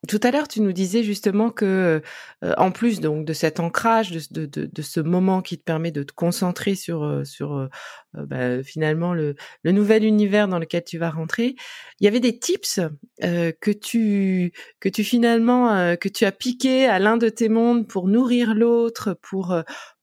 Tout 0.08 0.20
à 0.22 0.30
l'heure, 0.30 0.48
tu 0.48 0.60
nous 0.60 0.72
disais 0.72 1.02
justement 1.02 1.50
que, 1.50 2.02
euh, 2.44 2.52
en 2.58 2.70
plus 2.70 3.00
donc 3.00 3.24
de 3.24 3.32
cet 3.32 3.58
ancrage, 3.58 4.10
de, 4.10 4.46
de, 4.46 4.66
de, 4.66 4.82
ce 4.82 5.00
moment 5.00 5.42
qui 5.42 5.58
te 5.58 5.64
permet 5.64 5.90
de 5.90 6.02
te 6.02 6.12
concentrer 6.12 6.74
sur 6.74 7.02
euh, 7.02 7.24
sur 7.24 7.56
euh, 7.56 7.68
bah, 8.12 8.62
finalement 8.62 9.14
le, 9.14 9.34
le, 9.62 9.72
nouvel 9.72 10.04
univers 10.04 10.46
dans 10.46 10.58
lequel 10.58 10.84
tu 10.84 10.98
vas 10.98 11.10
rentrer, 11.10 11.56
il 12.00 12.04
y 12.04 12.06
avait 12.06 12.20
des 12.20 12.38
tips 12.38 12.80
que 13.20 13.70
tu 13.70 14.52
que 14.80 14.88
tu 14.88 15.04
finalement 15.04 15.96
que 15.96 16.08
tu 16.08 16.24
as 16.24 16.32
piqué 16.32 16.86
à 16.86 16.98
l'un 16.98 17.16
de 17.16 17.28
tes 17.28 17.48
mondes 17.48 17.88
pour 17.88 18.08
nourrir 18.08 18.54
l'autre, 18.54 19.18
pour 19.22 19.54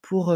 pour 0.02 0.34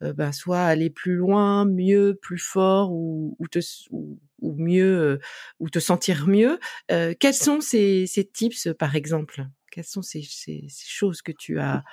bah, 0.00 0.32
soit 0.32 0.60
aller 0.60 0.90
plus 0.90 1.16
loin, 1.16 1.64
mieux, 1.64 2.18
plus 2.20 2.38
fort 2.38 2.92
ou, 2.92 3.36
ou 3.38 3.48
te 3.48 3.58
ou, 3.90 4.18
ou 4.40 4.54
mieux 4.54 5.18
ou 5.58 5.70
te 5.70 5.78
sentir 5.78 6.26
mieux. 6.28 6.58
quels 6.88 7.34
sont 7.34 7.60
ces, 7.60 8.06
ces 8.06 8.24
tips, 8.24 8.68
par 8.78 8.96
exemple? 8.96 9.46
Quelles 9.70 9.84
sont 9.84 10.02
ces, 10.02 10.22
ces, 10.22 10.66
choses 10.68 11.22
que 11.22 11.32
tu 11.32 11.58
as 11.58 11.84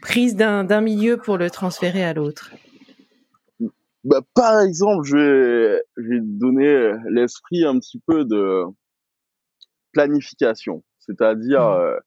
prises 0.00 0.36
d'un 0.36 0.80
milieu 0.80 1.16
pour 1.16 1.38
le 1.38 1.50
transférer 1.50 2.04
à 2.04 2.14
l'autre? 2.14 2.52
Bah, 4.04 4.20
Par 4.34 4.60
exemple, 4.60 5.04
je 5.04 5.16
vais, 5.16 5.82
je 5.96 6.02
vais 6.02 6.20
donner 6.20 6.92
l'esprit 7.10 7.64
un 7.64 7.78
petit 7.78 8.00
peu 8.06 8.24
de 8.24 8.64
planification, 9.92 10.82
c'est-à-dire 10.98 11.62
mmh. 11.62 12.00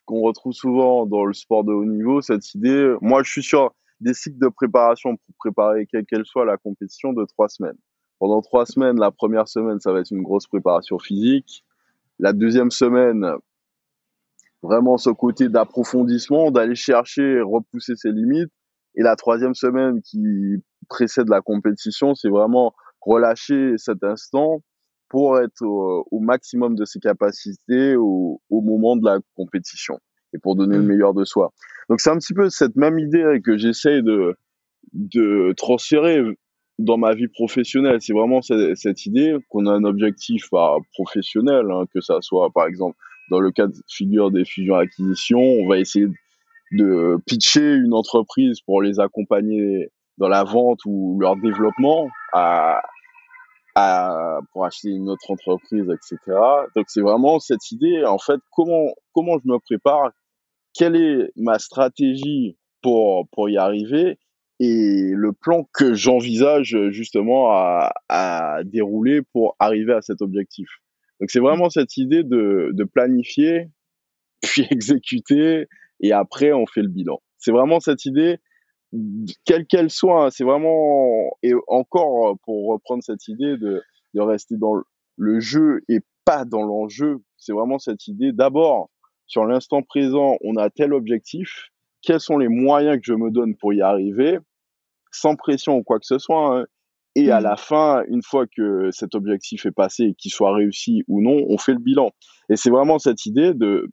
Qu'on 0.00 0.20
retrouve 0.20 0.52
souvent 0.52 1.06
dans 1.06 1.24
le 1.24 1.32
sport 1.32 1.64
de 1.64 1.72
haut 1.72 1.84
niveau, 1.84 2.20
cette 2.20 2.54
idée. 2.54 2.94
Moi, 3.00 3.22
je 3.22 3.30
suis 3.30 3.42
sur 3.42 3.74
des 4.00 4.14
cycles 4.14 4.38
de 4.38 4.48
préparation 4.48 5.16
pour 5.16 5.34
préparer 5.38 5.86
quelle 5.86 6.04
qu'elle 6.04 6.24
soit 6.24 6.44
la 6.44 6.56
compétition 6.56 7.12
de 7.12 7.24
trois 7.24 7.48
semaines. 7.48 7.78
Pendant 8.18 8.42
trois 8.42 8.66
semaines, 8.66 8.98
la 8.98 9.10
première 9.10 9.48
semaine, 9.48 9.80
ça 9.80 9.92
va 9.92 10.00
être 10.00 10.10
une 10.10 10.22
grosse 10.22 10.46
préparation 10.46 10.98
physique. 10.98 11.64
La 12.18 12.32
deuxième 12.32 12.70
semaine, 12.70 13.26
vraiment 14.62 14.98
ce 14.98 15.10
côté 15.10 15.48
d'approfondissement, 15.48 16.50
d'aller 16.50 16.74
chercher, 16.74 17.40
repousser 17.40 17.96
ses 17.96 18.12
limites. 18.12 18.52
Et 18.96 19.02
la 19.02 19.16
troisième 19.16 19.54
semaine 19.54 20.00
qui 20.02 20.62
précède 20.88 21.28
la 21.28 21.40
compétition, 21.40 22.14
c'est 22.14 22.28
vraiment 22.28 22.74
relâcher 23.00 23.74
cet 23.76 24.04
instant 24.04 24.62
pour 25.08 25.38
être 25.38 25.62
au, 25.62 26.20
maximum 26.20 26.74
de 26.74 26.84
ses 26.84 27.00
capacités 27.00 27.96
au, 27.96 28.40
au, 28.50 28.60
moment 28.60 28.96
de 28.96 29.04
la 29.04 29.18
compétition 29.36 29.98
et 30.34 30.38
pour 30.38 30.56
donner 30.56 30.76
le 30.76 30.82
mmh. 30.82 30.86
meilleur 30.86 31.14
de 31.14 31.24
soi. 31.24 31.52
Donc 31.88 32.00
c'est 32.00 32.10
un 32.10 32.18
petit 32.18 32.34
peu 32.34 32.50
cette 32.50 32.76
même 32.76 32.98
idée 32.98 33.40
que 33.44 33.56
j'essaie 33.56 34.02
de, 34.02 34.36
de 34.92 35.52
transférer 35.56 36.22
dans 36.78 36.98
ma 36.98 37.14
vie 37.14 37.28
professionnelle, 37.28 37.98
c'est 38.00 38.12
vraiment 38.12 38.42
cette, 38.42 38.76
cette 38.76 39.06
idée 39.06 39.36
qu'on 39.48 39.66
a 39.66 39.72
un 39.72 39.84
objectif 39.84 40.48
bah, 40.50 40.76
professionnel, 40.92 41.66
hein, 41.70 41.84
que 41.94 42.00
ça 42.00 42.20
soit 42.20 42.50
par 42.52 42.66
exemple 42.66 42.96
dans 43.30 43.40
le 43.40 43.52
cas 43.52 43.68
de 43.68 43.74
figure 43.88 44.30
des 44.30 44.44
fusions-acquisitions, 44.44 45.40
on 45.40 45.68
va 45.68 45.78
essayer 45.78 46.08
de 46.72 47.16
pitcher 47.26 47.74
une 47.74 47.94
entreprise 47.94 48.60
pour 48.62 48.82
les 48.82 48.98
accompagner 48.98 49.90
dans 50.18 50.28
la 50.28 50.44
vente 50.44 50.80
ou 50.84 51.18
leur 51.20 51.36
développement 51.36 52.08
à, 52.32 52.82
à 53.74 54.40
pour 54.52 54.64
acheter 54.64 54.90
une 54.90 55.08
autre 55.08 55.30
entreprise, 55.30 55.84
etc. 55.88 56.38
Donc 56.76 56.86
c'est 56.88 57.00
vraiment 57.00 57.40
cette 57.40 57.70
idée, 57.70 58.04
en 58.04 58.18
fait, 58.18 58.40
comment 58.50 58.92
comment 59.12 59.38
je 59.44 59.50
me 59.50 59.58
prépare, 59.58 60.12
quelle 60.74 60.96
est 60.96 61.30
ma 61.36 61.58
stratégie 61.58 62.56
pour 62.82 63.28
pour 63.30 63.48
y 63.48 63.56
arriver 63.56 64.18
et 64.60 65.10
le 65.12 65.32
plan 65.32 65.68
que 65.72 65.94
j'envisage 65.94 66.76
justement 66.90 67.50
à, 67.50 67.92
à, 68.08 68.62
dérouler 68.64 69.20
pour 69.32 69.56
arriver 69.58 69.92
à 69.92 70.00
cet 70.00 70.22
objectif. 70.22 70.68
Donc 71.20 71.30
c'est 71.30 71.40
vraiment 71.40 71.70
cette 71.70 71.96
idée 71.96 72.22
de, 72.22 72.70
de 72.72 72.84
planifier, 72.84 73.70
puis 74.42 74.66
exécuter, 74.70 75.66
et 76.00 76.12
après 76.12 76.52
on 76.52 76.66
fait 76.66 76.82
le 76.82 76.88
bilan. 76.88 77.20
C'est 77.38 77.52
vraiment 77.52 77.80
cette 77.80 78.04
idée, 78.04 78.38
quelle 79.44 79.66
qu'elle 79.66 79.90
soit, 79.90 80.26
hein, 80.26 80.30
c'est 80.30 80.44
vraiment, 80.44 81.36
et 81.42 81.52
encore 81.68 82.38
pour 82.44 82.68
reprendre 82.68 83.02
cette 83.02 83.28
idée 83.28 83.56
de, 83.56 83.82
de 84.14 84.20
rester 84.20 84.56
dans 84.56 84.74
le 85.16 85.40
jeu 85.40 85.82
et 85.88 86.00
pas 86.24 86.44
dans 86.44 86.62
l'enjeu, 86.62 87.22
c'est 87.36 87.52
vraiment 87.52 87.78
cette 87.78 88.06
idée 88.06 88.32
d'abord, 88.32 88.90
sur 89.26 89.44
l'instant 89.44 89.82
présent, 89.82 90.36
on 90.42 90.56
a 90.56 90.70
tel 90.70 90.92
objectif, 90.92 91.70
quels 92.02 92.20
sont 92.20 92.38
les 92.38 92.48
moyens 92.48 92.96
que 92.96 93.04
je 93.04 93.14
me 93.14 93.30
donne 93.30 93.56
pour 93.56 93.72
y 93.72 93.80
arriver, 93.80 94.38
sans 95.10 95.36
pression 95.36 95.76
ou 95.76 95.82
quoi 95.82 95.98
que 95.98 96.06
ce 96.06 96.18
soit. 96.18 96.58
Hein. 96.58 96.64
Et 97.16 97.30
à 97.30 97.40
mmh. 97.40 97.44
la 97.44 97.56
fin, 97.56 98.02
une 98.08 98.22
fois 98.22 98.46
que 98.46 98.90
cet 98.90 99.14
objectif 99.14 99.66
est 99.66 99.72
passé 99.72 100.04
et 100.04 100.14
qu'il 100.14 100.32
soit 100.32 100.52
réussi 100.52 101.04
ou 101.06 101.22
non, 101.22 101.44
on 101.48 101.58
fait 101.58 101.72
le 101.72 101.78
bilan. 101.78 102.10
Et 102.50 102.56
c'est 102.56 102.70
vraiment 102.70 102.98
cette 102.98 103.24
idée 103.24 103.54
de, 103.54 103.88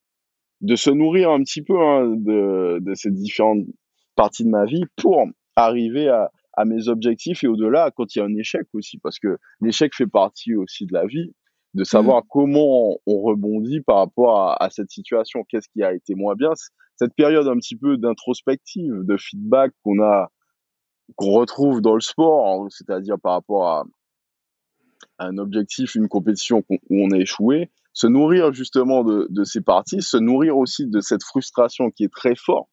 de 0.61 0.75
se 0.75 0.89
nourrir 0.89 1.29
un 1.29 1.39
petit 1.43 1.61
peu 1.61 1.79
hein, 1.79 2.07
de, 2.17 2.79
de 2.79 2.93
ces 2.95 3.11
différentes 3.11 3.65
parties 4.15 4.43
de 4.43 4.49
ma 4.49 4.65
vie 4.65 4.83
pour 4.97 5.25
arriver 5.55 6.09
à, 6.09 6.31
à 6.53 6.65
mes 6.65 6.87
objectifs 6.87 7.43
et 7.43 7.47
au-delà 7.47 7.91
quand 7.95 8.15
il 8.15 8.19
y 8.19 8.21
a 8.21 8.25
un 8.25 8.35
échec 8.35 8.67
aussi, 8.73 8.97
parce 8.97 9.19
que 9.19 9.37
l'échec 9.61 9.93
fait 9.95 10.07
partie 10.07 10.55
aussi 10.55 10.85
de 10.85 10.93
la 10.93 11.05
vie, 11.05 11.33
de 11.73 11.83
savoir 11.83 12.23
mmh. 12.23 12.27
comment 12.29 12.97
on 13.05 13.21
rebondit 13.21 13.81
par 13.81 13.97
rapport 13.97 14.39
à, 14.39 14.63
à 14.63 14.69
cette 14.69 14.91
situation, 14.91 15.43
qu'est-ce 15.49 15.69
qui 15.69 15.83
a 15.83 15.93
été 15.93 16.15
moins 16.15 16.35
bien, 16.35 16.51
cette 16.97 17.15
période 17.15 17.47
un 17.47 17.55
petit 17.55 17.75
peu 17.75 17.97
d'introspective, 17.97 19.03
de 19.03 19.17
feedback 19.17 19.71
qu'on 19.83 20.01
a 20.03 20.29
qu'on 21.15 21.31
retrouve 21.31 21.81
dans 21.81 21.95
le 21.95 22.01
sport, 22.01 22.67
c'est-à-dire 22.69 23.19
par 23.19 23.33
rapport 23.33 23.67
à, 23.67 23.83
un 25.19 25.37
objectif, 25.37 25.95
une 25.95 26.07
compétition 26.07 26.63
où 26.69 26.77
on 26.89 27.11
a 27.11 27.17
échoué, 27.17 27.69
se 27.93 28.07
nourrir 28.07 28.53
justement 28.53 29.03
de, 29.03 29.27
de 29.29 29.43
ces 29.43 29.61
parties, 29.61 30.01
se 30.01 30.17
nourrir 30.17 30.57
aussi 30.57 30.87
de 30.87 30.99
cette 31.01 31.23
frustration 31.23 31.91
qui 31.91 32.05
est 32.05 32.13
très 32.13 32.35
forte 32.35 32.69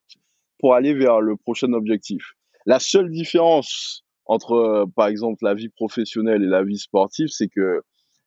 pour 0.59 0.75
aller 0.75 0.93
vers 0.93 1.21
le 1.21 1.35
prochain 1.35 1.73
objectif. 1.73 2.33
La 2.65 2.79
seule 2.79 3.09
différence 3.09 4.03
entre, 4.25 4.85
par 4.95 5.07
exemple, 5.07 5.43
la 5.43 5.55
vie 5.55 5.69
professionnelle 5.69 6.43
et 6.43 6.47
la 6.47 6.63
vie 6.63 6.77
sportive, 6.77 7.29
c'est 7.29 7.47
que 7.47 7.81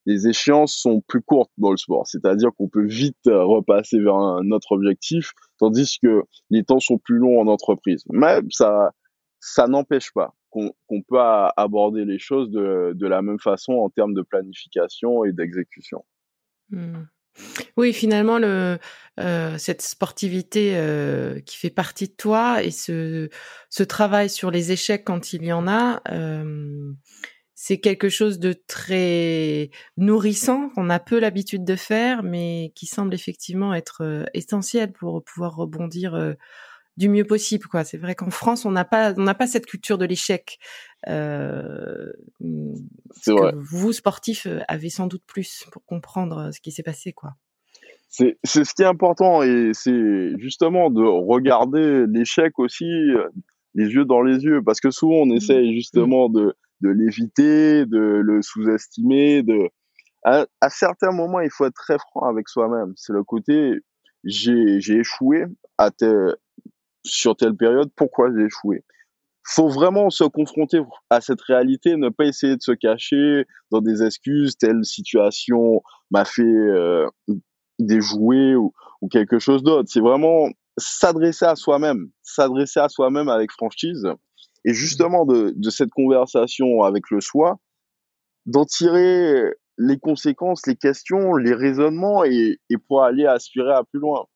les 0.04 0.26
échéances 0.26 0.74
sont 0.74 1.00
plus 1.00 1.22
courtes 1.22 1.52
dans 1.58 1.70
le 1.70 1.76
sport, 1.76 2.08
c'est-à-dire 2.08 2.50
qu'on 2.58 2.68
peut 2.68 2.84
vite 2.84 3.24
repasser 3.26 4.00
vers 4.00 4.16
un 4.16 4.50
autre 4.50 4.72
objectif, 4.72 5.32
tandis 5.58 5.98
que 6.02 6.24
les 6.50 6.64
temps 6.64 6.80
sont 6.80 6.98
plus 6.98 7.18
longs 7.18 7.40
en 7.40 7.46
entreprise. 7.46 8.02
Mais 8.10 8.40
ça, 8.50 8.90
ça 9.38 9.68
n'empêche 9.68 10.12
pas 10.12 10.34
qu'on 10.50 11.02
peut 11.08 11.18
aborder 11.56 12.04
les 12.04 12.18
choses 12.18 12.50
de, 12.50 13.06
la 13.06 13.22
même 13.22 13.38
façon 13.38 13.72
en 13.74 13.88
termes 13.88 14.12
de 14.12 14.22
planification 14.22 15.24
et 15.24 15.32
d'exécution. 15.32 16.04
Mmh. 16.70 17.04
Oui, 17.76 17.92
finalement, 17.92 18.38
le, 18.38 18.78
euh, 19.20 19.58
cette 19.58 19.82
sportivité 19.82 20.72
euh, 20.76 21.40
qui 21.40 21.56
fait 21.58 21.70
partie 21.70 22.08
de 22.08 22.14
toi 22.14 22.62
et 22.62 22.70
ce, 22.70 23.28
ce 23.68 23.82
travail 23.82 24.30
sur 24.30 24.50
les 24.50 24.72
échecs 24.72 25.04
quand 25.04 25.32
il 25.32 25.44
y 25.44 25.52
en 25.52 25.68
a, 25.68 26.00
euh, 26.10 26.92
c'est 27.54 27.78
quelque 27.78 28.08
chose 28.08 28.38
de 28.38 28.54
très 28.66 29.70
nourrissant 29.98 30.70
qu'on 30.70 30.88
a 30.90 30.98
peu 30.98 31.20
l'habitude 31.20 31.64
de 31.64 31.76
faire, 31.76 32.22
mais 32.22 32.72
qui 32.74 32.86
semble 32.86 33.14
effectivement 33.14 33.74
être 33.74 34.02
euh, 34.02 34.24
essentiel 34.34 34.92
pour 34.92 35.22
pouvoir 35.22 35.56
rebondir 35.56 36.34
du 36.96 37.08
mieux 37.08 37.24
possible 37.24 37.66
quoi. 37.66 37.84
C'est 37.84 37.98
vrai 37.98 38.14
qu'en 38.14 38.30
France 38.30 38.64
on 38.64 38.70
n'a 38.70 38.84
pas 38.84 39.14
on 39.16 39.22
n'a 39.22 39.34
pas 39.34 39.46
cette 39.46 39.66
culture 39.66 39.98
de 39.98 40.04
l'échec 40.04 40.58
euh, 41.08 42.12
que 42.40 43.54
vous 43.56 43.92
sportifs 43.92 44.46
euh, 44.46 44.60
avez 44.68 44.88
sans 44.88 45.06
doute 45.06 45.22
plus 45.26 45.64
pour 45.72 45.84
comprendre 45.84 46.38
euh, 46.38 46.50
ce 46.52 46.60
qui 46.60 46.70
s'est 46.70 46.82
passé 46.82 47.12
quoi. 47.12 47.34
C'est 48.08 48.36
ce 48.44 48.74
qui 48.74 48.82
est 48.82 48.86
important 48.86 49.42
et 49.42 49.70
c'est 49.72 50.38
justement 50.38 50.90
de 50.90 51.02
regarder 51.02 52.04
l'échec 52.06 52.58
aussi 52.58 52.84
euh, 52.84 53.28
les 53.74 53.88
yeux 53.88 54.04
dans 54.04 54.20
les 54.20 54.44
yeux. 54.44 54.62
Parce 54.62 54.80
que 54.80 54.90
souvent 54.90 55.22
on 55.22 55.26
mmh. 55.26 55.36
essaye 55.36 55.74
justement 55.74 56.28
de 56.28 56.54
de 56.82 56.88
l'éviter, 56.90 57.86
de 57.86 58.20
le 58.22 58.42
sous-estimer, 58.42 59.42
de 59.42 59.70
à, 60.24 60.46
à, 60.60 60.68
certains 60.68 61.12
moments 61.12 61.40
il 61.40 61.50
faut 61.50 61.64
être 61.64 61.74
très 61.74 61.98
franc 61.98 62.28
avec 62.28 62.48
soi-même. 62.48 62.92
C'est 62.96 63.12
le 63.12 63.24
côté 63.24 63.80
j'ai 64.24 64.80
j'ai 64.80 64.98
échoué 64.98 65.46
à 65.78 65.90
tel, 65.90 66.36
sur 67.04 67.36
telle 67.36 67.56
période, 67.56 67.90
pourquoi 67.96 68.30
j'ai 68.34 68.44
échoué? 68.44 68.84
Faut 69.44 69.68
vraiment 69.68 70.10
se 70.10 70.24
confronter 70.24 70.80
à 71.10 71.20
cette 71.20 71.40
réalité, 71.42 71.96
ne 71.96 72.08
pas 72.08 72.26
essayer 72.26 72.56
de 72.56 72.62
se 72.62 72.72
cacher 72.72 73.44
dans 73.70 73.80
des 73.80 74.02
excuses, 74.02 74.56
telle 74.56 74.84
situation 74.84 75.82
m'a 76.10 76.24
fait 76.24 76.42
euh, 76.42 77.08
déjouer 77.78 78.54
ou, 78.54 78.72
ou 79.00 79.08
quelque 79.08 79.38
chose 79.38 79.62
d'autre. 79.62 79.88
C'est 79.92 80.00
vraiment 80.00 80.48
s'adresser 80.78 81.44
à 81.44 81.56
soi-même, 81.56 82.10
s'adresser 82.22 82.80
à 82.80 82.88
soi-même 82.88 83.28
avec 83.28 83.50
franchise 83.50 84.06
et 84.64 84.74
justement 84.74 85.26
de, 85.26 85.52
de 85.56 85.70
cette 85.70 85.90
conversation 85.90 86.82
avec 86.82 87.10
le 87.10 87.20
soi, 87.20 87.58
d'en 88.46 88.64
tirer 88.64 89.52
les 89.78 89.98
conséquences, 89.98 90.66
les 90.66 90.76
questions, 90.76 91.34
les 91.34 91.54
raisonnements 91.54 92.24
et, 92.24 92.60
et 92.70 92.78
pour 92.78 93.02
aller 93.02 93.26
aspirer 93.26 93.72
à 93.72 93.82
plus 93.84 94.00
loin. 94.00 94.26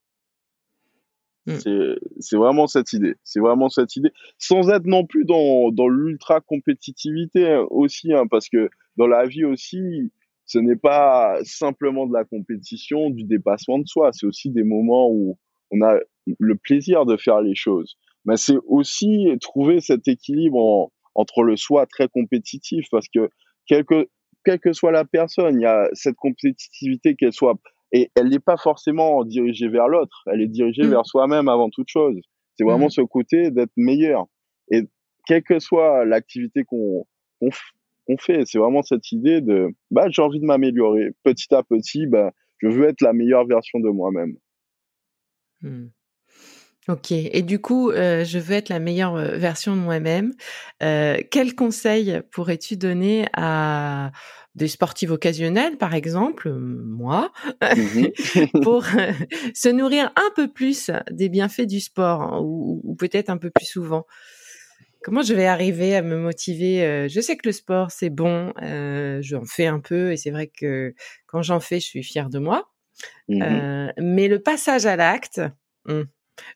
Mm. 1.47 1.97
C'est 2.19 2.37
vraiment 2.37 2.67
cette 2.67 2.93
idée. 2.93 3.17
C'est 3.23 3.41
vraiment 3.41 3.69
cette 3.69 3.95
idée. 3.97 4.11
Sans 4.39 4.69
être 4.71 4.87
non 4.87 5.07
plus 5.07 5.25
dans, 5.25 5.71
dans 5.71 5.89
l'ultra 5.89 6.41
compétitivité 6.41 7.53
hein, 7.53 7.67
aussi, 7.71 8.13
hein, 8.13 8.27
parce 8.29 8.49
que 8.49 8.69
dans 8.97 9.07
la 9.07 9.27
vie 9.27 9.45
aussi, 9.45 10.11
ce 10.47 10.59
n'est 10.59 10.77
pas 10.77 11.39
simplement 11.45 12.07
de 12.07 12.15
la 12.15 12.25
compétition, 12.25 13.11
du 13.11 13.25
dépassement 13.25 13.79
de 13.79 13.87
soi. 13.87 14.11
C'est 14.13 14.27
aussi 14.27 14.51
des 14.51 14.65
moments 14.65 15.11
où 15.11 15.39
on 15.71 15.83
a 15.83 15.99
le 16.39 16.55
plaisir 16.57 17.05
de 17.07 17.17
faire 17.17 17.41
les 17.41 17.55
choses. 17.55 17.97
Mais 18.25 18.37
c'est 18.37 18.57
aussi 18.67 19.29
trouver 19.41 19.81
cet 19.81 20.09
équilibre 20.09 20.91
entre 21.15 21.43
le 21.43 21.57
soi 21.57 21.87
très 21.87 22.09
compétitif, 22.09 22.87
parce 22.91 23.09
que 23.09 23.31
que, 23.69 24.09
quelle 24.45 24.61
que 24.61 24.73
soit 24.73 24.93
la 24.93 25.05
personne, 25.05 25.61
il 25.61 25.63
y 25.63 25.67
a 25.67 25.89
cette 25.93 26.17
compétitivité, 26.17 27.17
qu'elle 27.17 27.33
soit 27.33 27.59
et 27.97 28.11
elle 28.15 28.29
n'est 28.29 28.41
pas 28.41 28.59
forcément 28.59 29.25
dirigée 29.25 29.69
vers 29.69 29.89
l'autre, 29.89 30.23
elle 30.27 30.43
est 30.43 30.49
dirigée 30.49 30.83
mm. 30.83 30.91
vers 30.91 31.07
soi-même 31.07 31.49
avant 31.49 31.71
toute 31.71 31.89
chose. 31.89 32.21
C'est 32.57 32.65
vraiment 32.65 32.87
mm. 32.87 32.91
ce 32.91 33.01
côté 33.01 33.51
d'être 33.51 33.73
meilleur. 33.77 34.27
Et 34.71 34.83
quelle 35.27 35.43
que 35.43 35.59
soit 35.59 36.05
l'activité 36.05 36.65
qu'on 36.65 37.07
qu'on 37.41 38.19
fait, 38.19 38.45
c'est 38.45 38.59
vraiment 38.59 38.83
cette 38.83 39.11
idée 39.13 39.41
de 39.41 39.69
bah 39.91 40.09
j'ai 40.11 40.23
envie 40.23 40.41
de 40.41 40.45
m'améliorer 40.45 41.11
petit 41.23 41.55
à 41.55 41.63
petit, 41.63 42.07
bah 42.07 42.33
je 42.59 42.69
veux 42.69 42.87
être 42.87 43.01
la 43.01 43.15
meilleure 43.15 43.47
version 43.47 43.81
de 43.81 43.89
moi-même. 43.89 44.37
Mm. 45.63 45.87
Ok. 46.88 47.11
Et 47.11 47.42
du 47.42 47.59
coup, 47.59 47.90
euh, 47.90 48.25
je 48.25 48.38
veux 48.38 48.55
être 48.55 48.68
la 48.68 48.79
meilleure 48.79 49.16
euh, 49.16 49.37
version 49.37 49.75
de 49.75 49.81
moi-même. 49.81 50.35
Euh, 50.85 51.18
quel 51.33 51.57
conseil 51.57 52.20
pourrais-tu 52.31 52.77
donner 52.77 53.27
à 53.33 54.12
des 54.55 54.68
sportifs 54.68 55.11
occasionnels, 55.11 55.79
par 55.79 55.94
exemple, 55.94 56.51
moi, 56.51 57.33
mmh 57.61 58.07
pour 58.62 58.85
se 59.55 59.68
nourrir 59.68 60.12
un 60.16 60.31
peu 60.35 60.49
plus 60.49 60.90
des 61.11 61.29
bienfaits 61.29 61.66
du 61.66 61.81
sport, 61.81 62.22
hein, 62.22 62.40
ou, 62.42 62.96
peut-être 62.99 63.31
un 63.31 63.37
peu 63.37 63.51
plus 63.51 63.66
souvent? 63.66 64.07
Comment 65.03 65.22
je 65.22 65.35
vais 65.35 65.46
arriver 65.46 65.94
à 65.94 66.03
me 66.03 66.16
motiver 66.16 67.07
Je 67.09 67.20
sais 67.20 67.37
que 67.37 67.46
le 67.49 67.53
sport, 67.53 67.90
c'est 67.90 68.11
bon, 68.11 68.55
j'en 69.20 69.44
fais 69.44 69.66
un 69.66 69.79
peu, 69.79 70.12
et 70.12 70.16
c'est 70.16 70.31
vrai 70.31 70.46
que 70.46 70.94
quand 71.27 71.42
j'en 71.42 71.61
fais, 71.61 71.79
je 71.79 71.87
suis 71.87 72.03
fière 72.03 72.31
de 72.31 72.38
moi. 72.38 72.70
Mmh 73.29 73.92
mais 73.99 74.27
le 74.27 74.40
passage 74.40 74.87
à 74.87 74.96
l'acte, 74.96 75.42
mmh, 75.85 76.03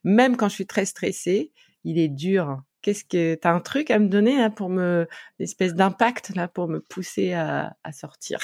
même 0.04 0.36
quand 0.36 0.48
je 0.48 0.54
suis 0.54 0.66
très 0.66 0.84
stressée, 0.84 1.52
il 1.84 1.98
est 1.98 2.08
dur. 2.08 2.62
Qu'est-ce 2.82 3.04
que 3.04 3.34
t'as 3.34 3.52
un 3.52 3.60
truc 3.60 3.90
à 3.90 3.98
me 3.98 4.08
donner 4.08 4.48
pour 4.56 4.70
me 4.70 5.06
une 5.38 5.44
espèce 5.44 5.74
d'impact 5.74 6.34
là 6.34 6.48
pour 6.48 6.68
me 6.68 6.80
pousser 6.80 7.32
à, 7.32 7.76
à 7.84 7.92
sortir? 7.92 8.38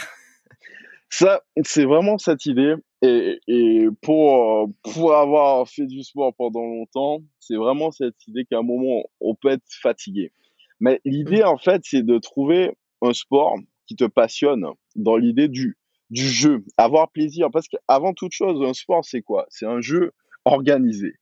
Ça, 1.08 1.42
c'est 1.64 1.84
vraiment 1.84 2.18
cette 2.18 2.46
idée. 2.46 2.74
Et, 3.02 3.38
et 3.46 3.86
pour 4.02 4.68
pour 4.82 5.14
avoir 5.14 5.68
fait 5.68 5.86
du 5.86 6.02
sport 6.02 6.34
pendant 6.34 6.64
longtemps, 6.64 7.20
c'est 7.40 7.56
vraiment 7.56 7.90
cette 7.90 8.26
idée 8.26 8.44
qu'à 8.44 8.58
un 8.58 8.62
moment 8.62 9.04
on 9.20 9.34
peut 9.34 9.50
être 9.50 9.62
fatigué. 9.68 10.32
Mais 10.80 11.00
l'idée 11.04 11.42
mmh. 11.42 11.48
en 11.48 11.58
fait, 11.58 11.82
c'est 11.84 12.02
de 12.02 12.18
trouver 12.18 12.76
un 13.02 13.12
sport 13.12 13.56
qui 13.86 13.96
te 13.96 14.04
passionne 14.04 14.66
dans 14.94 15.16
l'idée 15.16 15.48
du 15.48 15.76
du 16.10 16.28
jeu, 16.28 16.64
avoir 16.76 17.10
plaisir. 17.10 17.50
Parce 17.52 17.68
qu'avant 17.68 18.12
toute 18.12 18.32
chose, 18.32 18.62
un 18.66 18.74
sport, 18.74 19.04
c'est 19.04 19.22
quoi? 19.22 19.46
C'est 19.48 19.66
un 19.66 19.80
jeu 19.80 20.12
organisé. 20.44 21.14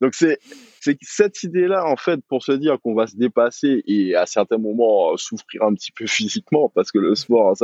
Donc 0.00 0.14
c'est 0.14 0.38
c'est 0.80 0.96
cette 1.02 1.42
idée-là 1.42 1.84
en 1.86 1.96
fait 1.96 2.20
pour 2.28 2.44
se 2.44 2.52
dire 2.52 2.80
qu'on 2.80 2.94
va 2.94 3.06
se 3.06 3.16
dépasser 3.16 3.82
et 3.86 4.14
à 4.14 4.26
certains 4.26 4.58
moments 4.58 5.16
souffrir 5.16 5.64
un 5.64 5.74
petit 5.74 5.92
peu 5.92 6.06
physiquement 6.06 6.68
parce 6.68 6.92
que 6.92 6.98
le 6.98 7.14
sport 7.14 7.56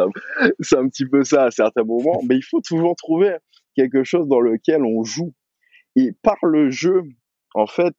c'est 0.60 0.76
un 0.76 0.88
petit 0.88 1.06
peu 1.06 1.22
ça 1.22 1.44
à 1.44 1.50
certains 1.50 1.84
moments, 1.84 2.20
mais 2.28 2.36
il 2.36 2.42
faut 2.42 2.60
toujours 2.60 2.96
trouver 2.96 3.36
quelque 3.76 4.04
chose 4.04 4.26
dans 4.28 4.40
lequel 4.40 4.82
on 4.84 5.04
joue. 5.04 5.32
Et 5.96 6.12
par 6.22 6.38
le 6.42 6.70
jeu 6.70 7.02
en 7.54 7.66
fait 7.66 7.94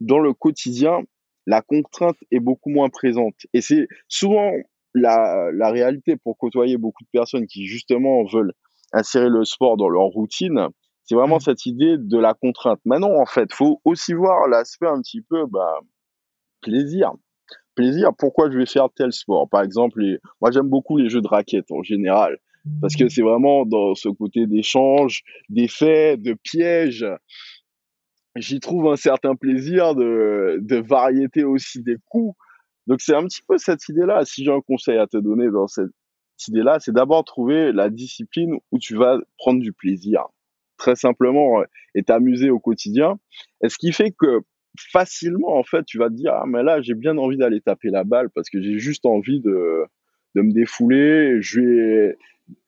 dans 0.00 0.18
le 0.18 0.32
quotidien 0.32 1.02
la 1.48 1.62
contrainte 1.62 2.16
est 2.32 2.40
beaucoup 2.40 2.70
moins 2.70 2.88
présente. 2.88 3.34
Et 3.52 3.60
c'est 3.60 3.86
souvent 4.08 4.52
la 4.94 5.70
réalité 5.70 6.16
pour 6.16 6.38
côtoyer 6.38 6.76
beaucoup 6.76 7.04
de 7.04 7.08
personnes 7.12 7.46
qui 7.46 7.66
justement 7.66 8.24
veulent 8.24 8.52
insérer 8.92 9.28
le 9.28 9.44
sport 9.44 9.76
dans 9.76 9.88
leur 9.88 10.04
routine 10.04 10.68
c'est 11.06 11.14
vraiment 11.14 11.36
mmh. 11.36 11.40
cette 11.40 11.66
idée 11.66 11.96
de 11.98 12.18
la 12.18 12.34
contrainte. 12.34 12.80
Maintenant, 12.84 13.14
en 13.14 13.26
fait, 13.26 13.52
faut 13.52 13.80
aussi 13.84 14.12
voir 14.12 14.48
l'aspect 14.48 14.88
un 14.88 15.00
petit 15.00 15.22
peu 15.22 15.46
bah, 15.46 15.80
plaisir. 16.60 17.12
Plaisir, 17.76 18.10
pourquoi 18.18 18.50
je 18.50 18.58
vais 18.58 18.66
faire 18.66 18.88
tel 18.94 19.12
sport? 19.12 19.48
Par 19.48 19.62
exemple, 19.62 20.00
moi 20.40 20.50
j'aime 20.50 20.68
beaucoup 20.68 20.96
les 20.96 21.08
jeux 21.08 21.20
de 21.20 21.28
raquettes 21.28 21.70
en 21.70 21.82
général, 21.82 22.38
parce 22.80 22.96
que 22.96 23.04
mmh. 23.04 23.08
c'est 23.10 23.22
vraiment 23.22 23.64
dans 23.64 23.94
ce 23.94 24.08
côté 24.08 24.46
d'échange, 24.46 25.22
d'effets, 25.48 26.16
de 26.16 26.34
pièges. 26.34 27.06
J'y 28.34 28.60
trouve 28.60 28.88
un 28.90 28.96
certain 28.96 29.34
plaisir 29.34 29.94
de, 29.94 30.58
de 30.60 30.76
variété 30.76 31.44
aussi 31.44 31.82
des 31.82 31.96
coups. 32.06 32.36
Donc 32.86 33.00
c'est 33.00 33.14
un 33.14 33.24
petit 33.24 33.42
peu 33.46 33.58
cette 33.58 33.88
idée-là. 33.88 34.24
Si 34.24 34.44
j'ai 34.44 34.52
un 34.52 34.60
conseil 34.60 34.98
à 34.98 35.06
te 35.06 35.16
donner 35.16 35.50
dans 35.50 35.66
cette 35.66 35.90
idée-là, 36.48 36.78
c'est 36.80 36.92
d'abord 36.92 37.24
trouver 37.24 37.72
la 37.72 37.90
discipline 37.90 38.56
où 38.72 38.78
tu 38.78 38.96
vas 38.96 39.18
prendre 39.38 39.60
du 39.60 39.72
plaisir 39.72 40.26
très 40.76 40.96
simplement 40.96 41.62
et 41.94 42.02
t'amuser 42.02 42.50
au 42.50 42.58
quotidien. 42.58 43.18
Et 43.62 43.68
ce 43.68 43.78
qui 43.78 43.92
fait 43.92 44.12
que 44.12 44.40
facilement, 44.78 45.56
en 45.56 45.62
fait, 45.62 45.84
tu 45.84 45.98
vas 45.98 46.08
te 46.08 46.14
dire, 46.14 46.32
ah, 46.34 46.44
mais 46.46 46.62
là, 46.62 46.80
j'ai 46.80 46.94
bien 46.94 47.16
envie 47.18 47.36
d'aller 47.36 47.60
taper 47.60 47.90
la 47.90 48.04
balle 48.04 48.30
parce 48.34 48.50
que 48.50 48.60
j'ai 48.60 48.78
juste 48.78 49.06
envie 49.06 49.40
de, 49.40 49.84
de 50.34 50.42
me 50.42 50.52
défouler. 50.52 51.38
Je 51.40 51.60
vais 51.60 52.16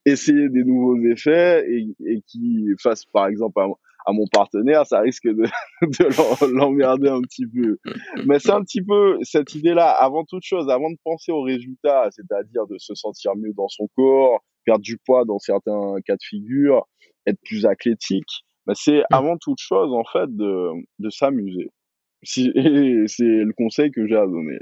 essayer 0.04 0.48
des 0.48 0.64
nouveaux 0.64 1.00
effets 1.04 1.66
et, 1.70 1.88
et 2.06 2.22
qui 2.26 2.68
fassent, 2.80 3.04
par 3.04 3.26
exemple, 3.26 3.60
à, 4.06 4.12
mon 4.12 4.26
partenaire, 4.32 4.86
ça 4.86 5.00
risque 5.00 5.28
de, 5.28 5.44
de 5.82 6.56
l'emmerder 6.56 7.08
un 7.08 7.20
petit 7.20 7.46
peu. 7.46 7.78
Mais 8.24 8.38
c'est 8.38 8.52
un 8.52 8.62
petit 8.62 8.82
peu 8.82 9.18
cette 9.22 9.54
idée-là, 9.54 9.90
avant 9.90 10.24
toute 10.24 10.44
chose, 10.44 10.70
avant 10.70 10.90
de 10.90 10.96
penser 11.04 11.30
au 11.30 11.42
résultat, 11.42 12.08
c'est-à-dire 12.10 12.66
de 12.66 12.78
se 12.78 12.94
sentir 12.94 13.36
mieux 13.36 13.52
dans 13.52 13.68
son 13.68 13.86
corps, 13.94 14.42
perdre 14.64 14.82
du 14.82 14.96
poids 14.98 15.24
dans 15.26 15.38
certains 15.38 15.96
cas 16.06 16.14
de 16.14 16.22
figure, 16.22 16.88
être 17.28 17.40
plus 17.44 17.66
athlétique, 17.66 18.44
bah, 18.66 18.74
c'est 18.76 19.00
mmh. 19.00 19.14
avant 19.14 19.36
toute 19.38 19.60
chose 19.60 19.92
en 19.92 20.04
fait 20.04 20.34
de, 20.34 20.70
de 20.98 21.10
s'amuser. 21.10 21.70
c'est 22.22 22.52
le 22.54 23.52
conseil 23.52 23.90
que 23.90 24.06
j'ai 24.06 24.16
à 24.16 24.26
donner. 24.26 24.58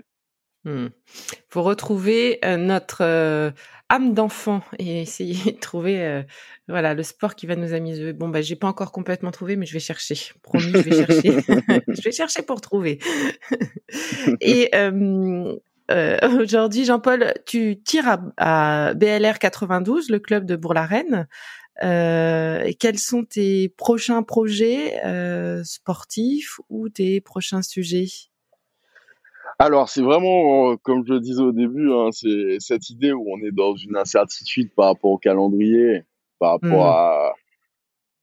Mmh. 0.66 0.88
Faut 1.48 1.62
retrouver 1.62 2.40
euh, 2.44 2.56
notre 2.56 3.02
euh, 3.02 3.52
âme 3.88 4.14
d'enfant 4.14 4.62
et 4.80 5.02
essayer 5.02 5.52
de 5.52 5.58
trouver 5.60 6.04
euh, 6.04 6.22
voilà 6.66 6.92
le 6.92 7.04
sport 7.04 7.36
qui 7.36 7.46
va 7.46 7.54
nous 7.54 7.72
amuser. 7.72 8.12
Bon 8.12 8.28
bah 8.28 8.42
j'ai 8.42 8.56
pas 8.56 8.66
encore 8.66 8.90
complètement 8.90 9.30
trouvé, 9.30 9.54
mais 9.54 9.64
je 9.64 9.72
vais 9.72 9.78
chercher. 9.78 10.16
Promis, 10.42 10.64
je 10.64 10.78
vais 10.78 11.06
chercher. 11.06 11.30
je 11.88 12.02
vais 12.02 12.12
chercher 12.12 12.42
pour 12.42 12.60
trouver. 12.60 12.98
et 14.40 14.70
aujourd'hui, 16.40 16.84
Jean-Paul, 16.84 17.32
tu 17.46 17.80
tires 17.84 18.08
à, 18.36 18.88
à, 18.88 18.94
BLR 18.94 19.38
92, 19.38 20.10
le 20.10 20.18
club 20.18 20.46
de 20.46 20.56
Bourg-la-Reine. 20.56 21.28
Euh, 21.82 22.72
quels 22.80 22.98
sont 22.98 23.24
tes 23.24 23.68
prochains 23.68 24.22
projets 24.22 25.04
euh, 25.04 25.62
sportifs 25.64 26.58
ou 26.70 26.88
tes 26.88 27.20
prochains 27.20 27.62
sujets? 27.62 28.08
Alors, 29.58 29.88
c'est 29.88 30.02
vraiment, 30.02 30.72
euh, 30.72 30.76
comme 30.82 31.04
je 31.06 31.14
le 31.14 31.20
disais 31.20 31.42
au 31.42 31.52
début, 31.52 31.90
hein, 31.92 32.08
c'est 32.12 32.56
cette 32.60 32.90
idée 32.90 33.12
où 33.12 33.24
on 33.30 33.38
est 33.46 33.52
dans 33.52 33.74
une 33.74 33.96
incertitude 33.96 34.70
par 34.74 34.86
rapport 34.86 35.10
au 35.10 35.18
calendrier, 35.18 36.04
par 36.38 36.52
rapport 36.52 36.84
mmh. 36.84 36.96
à, 36.96 37.32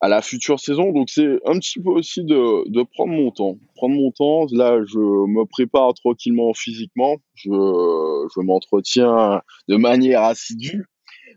à 0.02 0.10
la 0.10 0.22
future 0.22 0.60
saison. 0.60 0.92
Donc, 0.92 1.10
c'est 1.10 1.40
un 1.46 1.58
petit 1.60 1.80
peu 1.80 1.90
aussi 1.90 2.24
de, 2.24 2.70
de 2.70 2.84
prendre 2.84 3.14
mon 3.14 3.32
temps. 3.32 3.58
Prendre 3.76 3.96
mon 3.96 4.12
temps. 4.12 4.46
Là, 4.52 4.80
je 4.86 4.98
me 4.98 5.46
prépare 5.46 5.94
tranquillement 5.94 6.54
physiquement. 6.54 7.18
Je, 7.36 7.50
je 7.50 8.42
m'entretiens 8.42 9.42
de 9.68 9.76
manière 9.76 10.24
assidue 10.24 10.86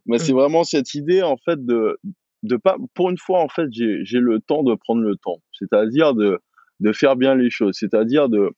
mais 0.06 0.18
c'est 0.18 0.32
mmh. 0.32 0.36
vraiment 0.36 0.64
cette 0.64 0.94
idée 0.94 1.22
en 1.22 1.36
fait 1.36 1.64
de 1.64 1.98
de 2.42 2.56
pas, 2.56 2.76
pour 2.94 3.10
une 3.10 3.18
fois, 3.18 3.40
en 3.40 3.48
fait, 3.48 3.66
j'ai 3.70 4.18
le 4.18 4.40
temps 4.40 4.62
de 4.62 4.74
prendre 4.74 5.02
le 5.02 5.16
temps. 5.16 5.42
C'est-à-dire 5.52 6.14
de, 6.14 6.40
de 6.80 6.92
faire 6.92 7.16
bien 7.16 7.34
les 7.34 7.50
choses. 7.50 7.76
C'est-à-dire 7.78 8.28
de 8.28 8.50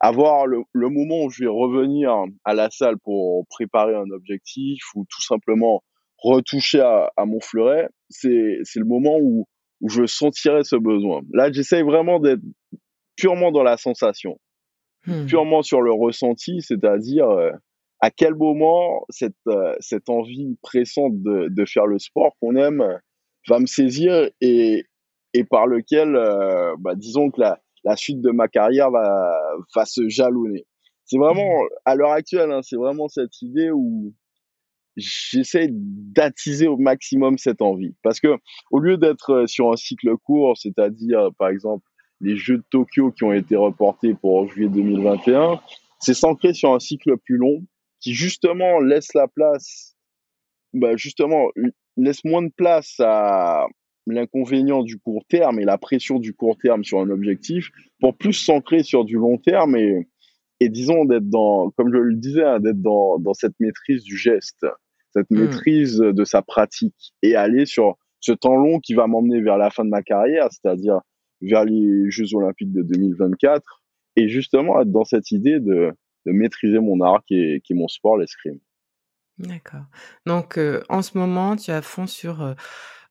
avoir 0.00 0.46
le, 0.46 0.58
le 0.72 0.88
moment 0.90 1.24
où 1.24 1.30
je 1.30 1.44
vais 1.44 1.50
revenir 1.50 2.12
à 2.44 2.54
la 2.54 2.68
salle 2.70 2.98
pour 2.98 3.46
préparer 3.48 3.94
un 3.94 4.10
objectif 4.10 4.82
ou 4.94 5.06
tout 5.08 5.22
simplement 5.22 5.82
retoucher 6.18 6.80
à, 6.80 7.10
à 7.16 7.24
mon 7.24 7.40
fleuret, 7.40 7.88
c'est 8.10 8.28
le 8.28 8.84
moment 8.84 9.16
où, 9.20 9.46
où 9.80 9.88
je 9.88 10.04
sentirai 10.06 10.64
ce 10.64 10.76
besoin. 10.76 11.22
Là, 11.32 11.50
j'essaye 11.50 11.82
vraiment 11.82 12.20
d'être 12.20 12.42
purement 13.16 13.52
dans 13.52 13.62
la 13.62 13.78
sensation, 13.78 14.38
hmm. 15.06 15.26
purement 15.26 15.62
sur 15.62 15.80
le 15.80 15.92
ressenti, 15.92 16.60
c'est-à-dire 16.60 17.30
euh, 17.30 17.52
à 18.00 18.10
quel 18.10 18.34
moment 18.34 19.04
cette, 19.08 19.34
euh, 19.48 19.74
cette 19.80 20.08
envie 20.08 20.56
pressante 20.62 21.22
de, 21.22 21.48
de 21.48 21.64
faire 21.64 21.86
le 21.86 21.98
sport 21.98 22.36
qu'on 22.40 22.56
aime 22.56 22.84
va 23.48 23.58
me 23.58 23.66
saisir 23.66 24.28
et, 24.40 24.84
et 25.34 25.44
par 25.44 25.66
lequel, 25.66 26.16
euh, 26.16 26.74
bah, 26.78 26.94
disons 26.94 27.30
que 27.30 27.40
la, 27.40 27.60
la 27.84 27.96
suite 27.96 28.20
de 28.20 28.30
ma 28.30 28.48
carrière 28.48 28.90
va, 28.90 29.32
va 29.74 29.84
se 29.84 30.08
jalonner. 30.08 30.66
C'est 31.04 31.18
vraiment, 31.18 31.62
hmm. 31.62 31.68
à 31.84 31.94
l'heure 31.94 32.10
actuelle, 32.10 32.50
hein, 32.50 32.60
c'est 32.62 32.76
vraiment 32.76 33.08
cette 33.08 33.40
idée 33.40 33.70
où 33.70 34.12
j'essaie 34.96 35.68
d'attiser 35.70 36.66
au 36.66 36.76
maximum 36.76 37.38
cette 37.38 37.62
envie. 37.62 37.94
Parce 38.02 38.18
que 38.18 38.36
au 38.70 38.78
lieu 38.78 38.96
d'être 38.96 39.30
euh, 39.30 39.46
sur 39.46 39.72
un 39.72 39.76
cycle 39.76 40.16
court, 40.16 40.56
c'est-à-dire 40.56 41.28
par 41.38 41.48
exemple 41.48 41.86
les 42.20 42.36
Jeux 42.36 42.58
de 42.58 42.64
Tokyo 42.70 43.12
qui 43.12 43.24
ont 43.24 43.32
été 43.32 43.56
reportés 43.56 44.14
pour 44.14 44.48
juillet 44.50 44.70
2021, 44.70 45.60
c'est 46.00 46.14
s'ancrer 46.14 46.54
sur 46.54 46.72
un 46.72 46.78
cycle 46.78 47.16
plus 47.18 47.36
long 47.36 47.62
qui 48.00 48.14
justement 48.14 48.80
laisse 48.80 49.14
la 49.14 49.28
place, 49.28 49.96
bah 50.72 50.96
justement 50.96 51.48
laisse 51.96 52.24
moins 52.24 52.42
de 52.42 52.52
place 52.54 52.96
à 53.00 53.66
l'inconvénient 54.06 54.82
du 54.82 54.98
court 54.98 55.24
terme 55.28 55.58
et 55.58 55.64
la 55.64 55.78
pression 55.78 56.18
du 56.18 56.32
court 56.34 56.56
terme 56.58 56.84
sur 56.84 57.00
un 57.00 57.10
objectif 57.10 57.70
pour 58.00 58.16
plus 58.16 58.34
s'ancrer 58.34 58.82
sur 58.82 59.04
du 59.04 59.16
long 59.16 59.38
terme 59.38 59.76
et, 59.76 60.08
et 60.60 60.68
disons 60.68 61.04
d'être 61.04 61.28
dans, 61.28 61.70
comme 61.70 61.92
je 61.92 61.98
le 61.98 62.14
disais, 62.14 62.44
hein, 62.44 62.60
d'être 62.60 62.80
dans, 62.80 63.18
dans 63.18 63.34
cette 63.34 63.58
maîtrise 63.58 64.04
du 64.04 64.16
geste 64.16 64.64
cette 65.16 65.30
mmh. 65.30 65.40
maîtrise 65.40 65.96
de 65.98 66.24
sa 66.24 66.42
pratique 66.42 67.14
et 67.22 67.36
aller 67.36 67.64
sur 67.64 67.96
ce 68.20 68.32
temps 68.32 68.56
long 68.56 68.80
qui 68.80 68.94
va 68.94 69.06
m'emmener 69.06 69.40
vers 69.40 69.56
la 69.56 69.70
fin 69.70 69.84
de 69.84 69.90
ma 69.90 70.02
carrière, 70.02 70.48
c'est-à-dire 70.50 71.00
vers 71.40 71.64
les 71.64 72.10
Jeux 72.10 72.34
Olympiques 72.34 72.72
de 72.72 72.82
2024 72.82 73.82
et 74.16 74.28
justement 74.28 74.80
être 74.80 74.90
dans 74.90 75.04
cette 75.04 75.30
idée 75.30 75.60
de, 75.60 75.92
de 76.26 76.32
maîtriser 76.32 76.80
mon 76.80 77.00
art 77.00 77.22
qui 77.26 77.34
est, 77.34 77.60
qui 77.60 77.72
est 77.72 77.76
mon 77.76 77.88
sport, 77.88 78.18
l'escrime. 78.18 78.58
D'accord. 79.38 79.84
Donc 80.24 80.58
euh, 80.58 80.82
en 80.88 81.02
ce 81.02 81.16
moment, 81.16 81.56
tu 81.56 81.70
as 81.70 81.82
fond 81.82 82.06
sur 82.06 82.42
euh, 82.42 82.54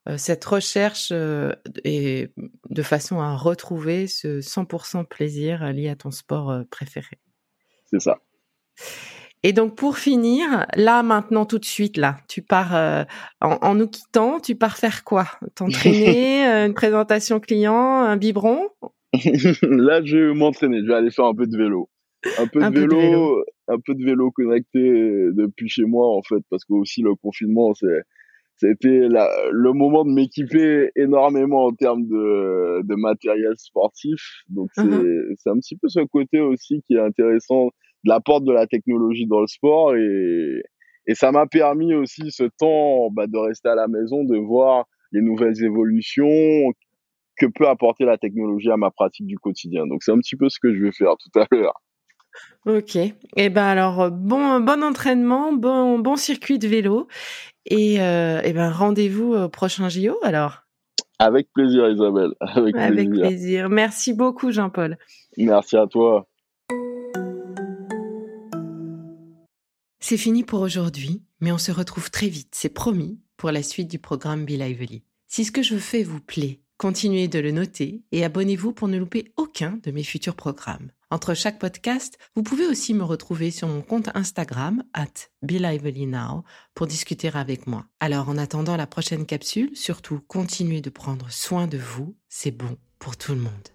euh, 0.09 0.17
cette 0.17 0.43
recherche 0.45 1.11
et 1.83 2.31
de 2.69 2.81
façon 2.81 3.19
à 3.19 3.35
retrouver 3.35 4.07
ce 4.07 4.39
100% 4.39 5.05
plaisir 5.05 5.71
lié 5.71 5.89
à 5.89 5.95
ton 5.95 6.11
sport 6.11 6.63
préféré. 6.69 7.19
C'est 7.85 8.01
ça. 8.01 8.19
Et 9.43 9.53
donc 9.53 9.75
pour 9.75 9.99
finir, 9.99 10.65
là 10.75 11.03
maintenant 11.03 11.45
tout 11.45 11.59
de 11.59 11.65
suite 11.65 11.97
là, 11.97 12.17
tu 12.27 12.41
pars 12.41 12.75
euh, 12.75 13.03
en, 13.41 13.75
nous 13.75 13.87
quittant, 13.87 14.39
tu 14.39 14.55
pars 14.55 14.75
faire 14.75 15.03
quoi? 15.03 15.27
T'entraîner, 15.53 16.43
une 16.65 16.73
présentation 16.73 17.39
client, 17.39 17.75
un 17.75 18.17
biberon? 18.17 18.69
Là 19.13 20.03
je 20.03 20.17
vais 20.17 20.33
m'entraîner, 20.33 20.81
je 20.81 20.87
vais 20.87 20.95
aller 20.95 21.11
faire 21.11 21.25
un 21.25 21.35
peu 21.35 21.45
de 21.45 21.55
vélo. 21.55 21.91
Un 22.39 22.47
peu, 22.47 22.59
de, 22.59 22.79
vélo, 22.79 23.43
un 23.67 23.77
peu 23.85 23.93
de 23.93 24.03
vélo 24.03 24.31
connecté 24.31 24.79
depuis 24.81 25.69
chez 25.69 25.85
moi 25.85 26.07
en 26.07 26.21
fait, 26.23 26.41
parce 26.49 26.65
que 26.65 26.73
aussi 26.73 27.01
le 27.01 27.15
confinement 27.15 27.73
c'est 27.73 28.01
c'était 28.57 29.09
le 29.09 29.73
moment 29.73 30.05
de 30.05 30.11
m'équiper 30.11 30.89
énormément 30.95 31.65
en 31.65 31.73
termes 31.73 32.05
de, 32.07 32.81
de 32.83 32.95
matériel 32.95 33.53
sportif. 33.57 34.21
Donc 34.49 34.69
c'est 34.73 34.83
c'est 35.37 35.49
un 35.49 35.57
petit 35.57 35.75
peu 35.75 35.89
ce 35.89 35.99
côté 36.01 36.39
aussi 36.39 36.81
qui 36.87 36.95
est 36.95 36.99
intéressant 36.99 37.65
de 37.65 38.09
l'apport 38.09 38.41
de 38.41 38.53
la 38.53 38.65
technologie 38.65 39.27
dans 39.27 39.41
le 39.41 39.47
sport 39.47 39.95
et, 39.95 40.63
et 41.07 41.15
ça 41.15 41.31
m'a 41.31 41.47
permis 41.47 41.93
aussi 41.93 42.31
ce 42.31 42.43
temps 42.57 43.09
bah, 43.11 43.27
de 43.27 43.37
rester 43.37 43.69
à 43.69 43.75
la 43.75 43.87
maison, 43.87 44.23
de 44.23 44.37
voir 44.37 44.85
les 45.11 45.21
nouvelles 45.21 45.63
évolutions 45.63 46.71
que 47.37 47.45
peut 47.45 47.67
apporter 47.67 48.05
la 48.05 48.17
technologie 48.17 48.71
à 48.71 48.77
ma 48.77 48.91
pratique 48.91 49.27
du 49.27 49.37
quotidien. 49.37 49.85
Donc 49.87 50.03
c'est 50.03 50.11
un 50.11 50.17
petit 50.19 50.35
peu 50.35 50.49
ce 50.49 50.59
que 50.59 50.73
je 50.73 50.81
vais 50.81 50.91
faire 50.91 51.15
tout 51.17 51.39
à 51.39 51.45
l'heure. 51.51 51.81
Ok. 52.65 52.95
Et 52.95 53.13
eh 53.37 53.49
ben 53.49 53.63
alors 53.63 54.11
bon 54.11 54.59
bon 54.59 54.83
entraînement, 54.83 55.53
bon 55.53 55.99
bon 55.99 56.15
circuit 56.15 56.59
de 56.59 56.67
vélo 56.67 57.07
et, 57.65 58.01
euh, 58.01 58.41
eh 58.43 58.53
ben 58.53 58.69
rendez-vous 58.69 59.33
au 59.33 59.49
prochain 59.49 59.89
JO 59.89 60.17
alors. 60.23 60.63
Avec 61.19 61.51
plaisir 61.53 61.89
Isabelle. 61.89 62.33
Avec, 62.39 62.75
Avec 62.75 63.09
plaisir. 63.09 63.69
Merci 63.69 64.13
beaucoup 64.13 64.51
Jean-Paul. 64.51 64.97
Merci 65.37 65.77
à 65.77 65.87
toi. 65.87 66.27
C'est 70.07 70.17
fini 70.17 70.43
pour 70.43 70.61
aujourd'hui, 70.61 71.23
mais 71.41 71.51
on 71.51 71.57
se 71.57 71.71
retrouve 71.71 72.11
très 72.11 72.27
vite, 72.27 72.49
c'est 72.51 72.69
promis, 72.69 73.19
pour 73.37 73.49
la 73.49 73.63
suite 73.63 73.89
du 73.89 73.97
programme 73.97 74.45
Be 74.45 74.49
Lively. 74.51 75.01
Si 75.27 75.45
ce 75.45 75.51
que 75.51 75.63
je 75.63 75.77
fais 75.77 76.03
vous 76.03 76.19
plaît, 76.19 76.59
continuez 76.77 77.27
de 77.27 77.39
le 77.39 77.51
noter 77.51 78.03
et 78.11 78.23
abonnez-vous 78.23 78.73
pour 78.73 78.87
ne 78.87 78.97
louper 78.97 79.33
aucun 79.37 79.79
de 79.83 79.91
mes 79.91 80.03
futurs 80.03 80.35
programmes. 80.35 80.91
Entre 81.11 81.33
chaque 81.33 81.59
podcast, 81.59 82.17
vous 82.35 82.43
pouvez 82.43 82.65
aussi 82.65 82.93
me 82.93 83.03
retrouver 83.03 83.51
sur 83.51 83.67
mon 83.67 83.81
compte 83.81 84.09
Instagram, 84.15 84.83
at 84.93 85.29
Now, 85.43 86.43
pour 86.73 86.87
discuter 86.87 87.29
avec 87.33 87.67
moi. 87.67 87.85
Alors 87.99 88.29
en 88.29 88.37
attendant 88.37 88.75
la 88.75 88.87
prochaine 88.87 89.25
capsule, 89.25 89.75
surtout 89.75 90.19
continuez 90.27 90.81
de 90.81 90.89
prendre 90.89 91.29
soin 91.29 91.67
de 91.67 91.77
vous, 91.77 92.15
c'est 92.27 92.51
bon 92.51 92.77
pour 92.99 93.17
tout 93.17 93.33
le 93.33 93.41
monde. 93.41 93.74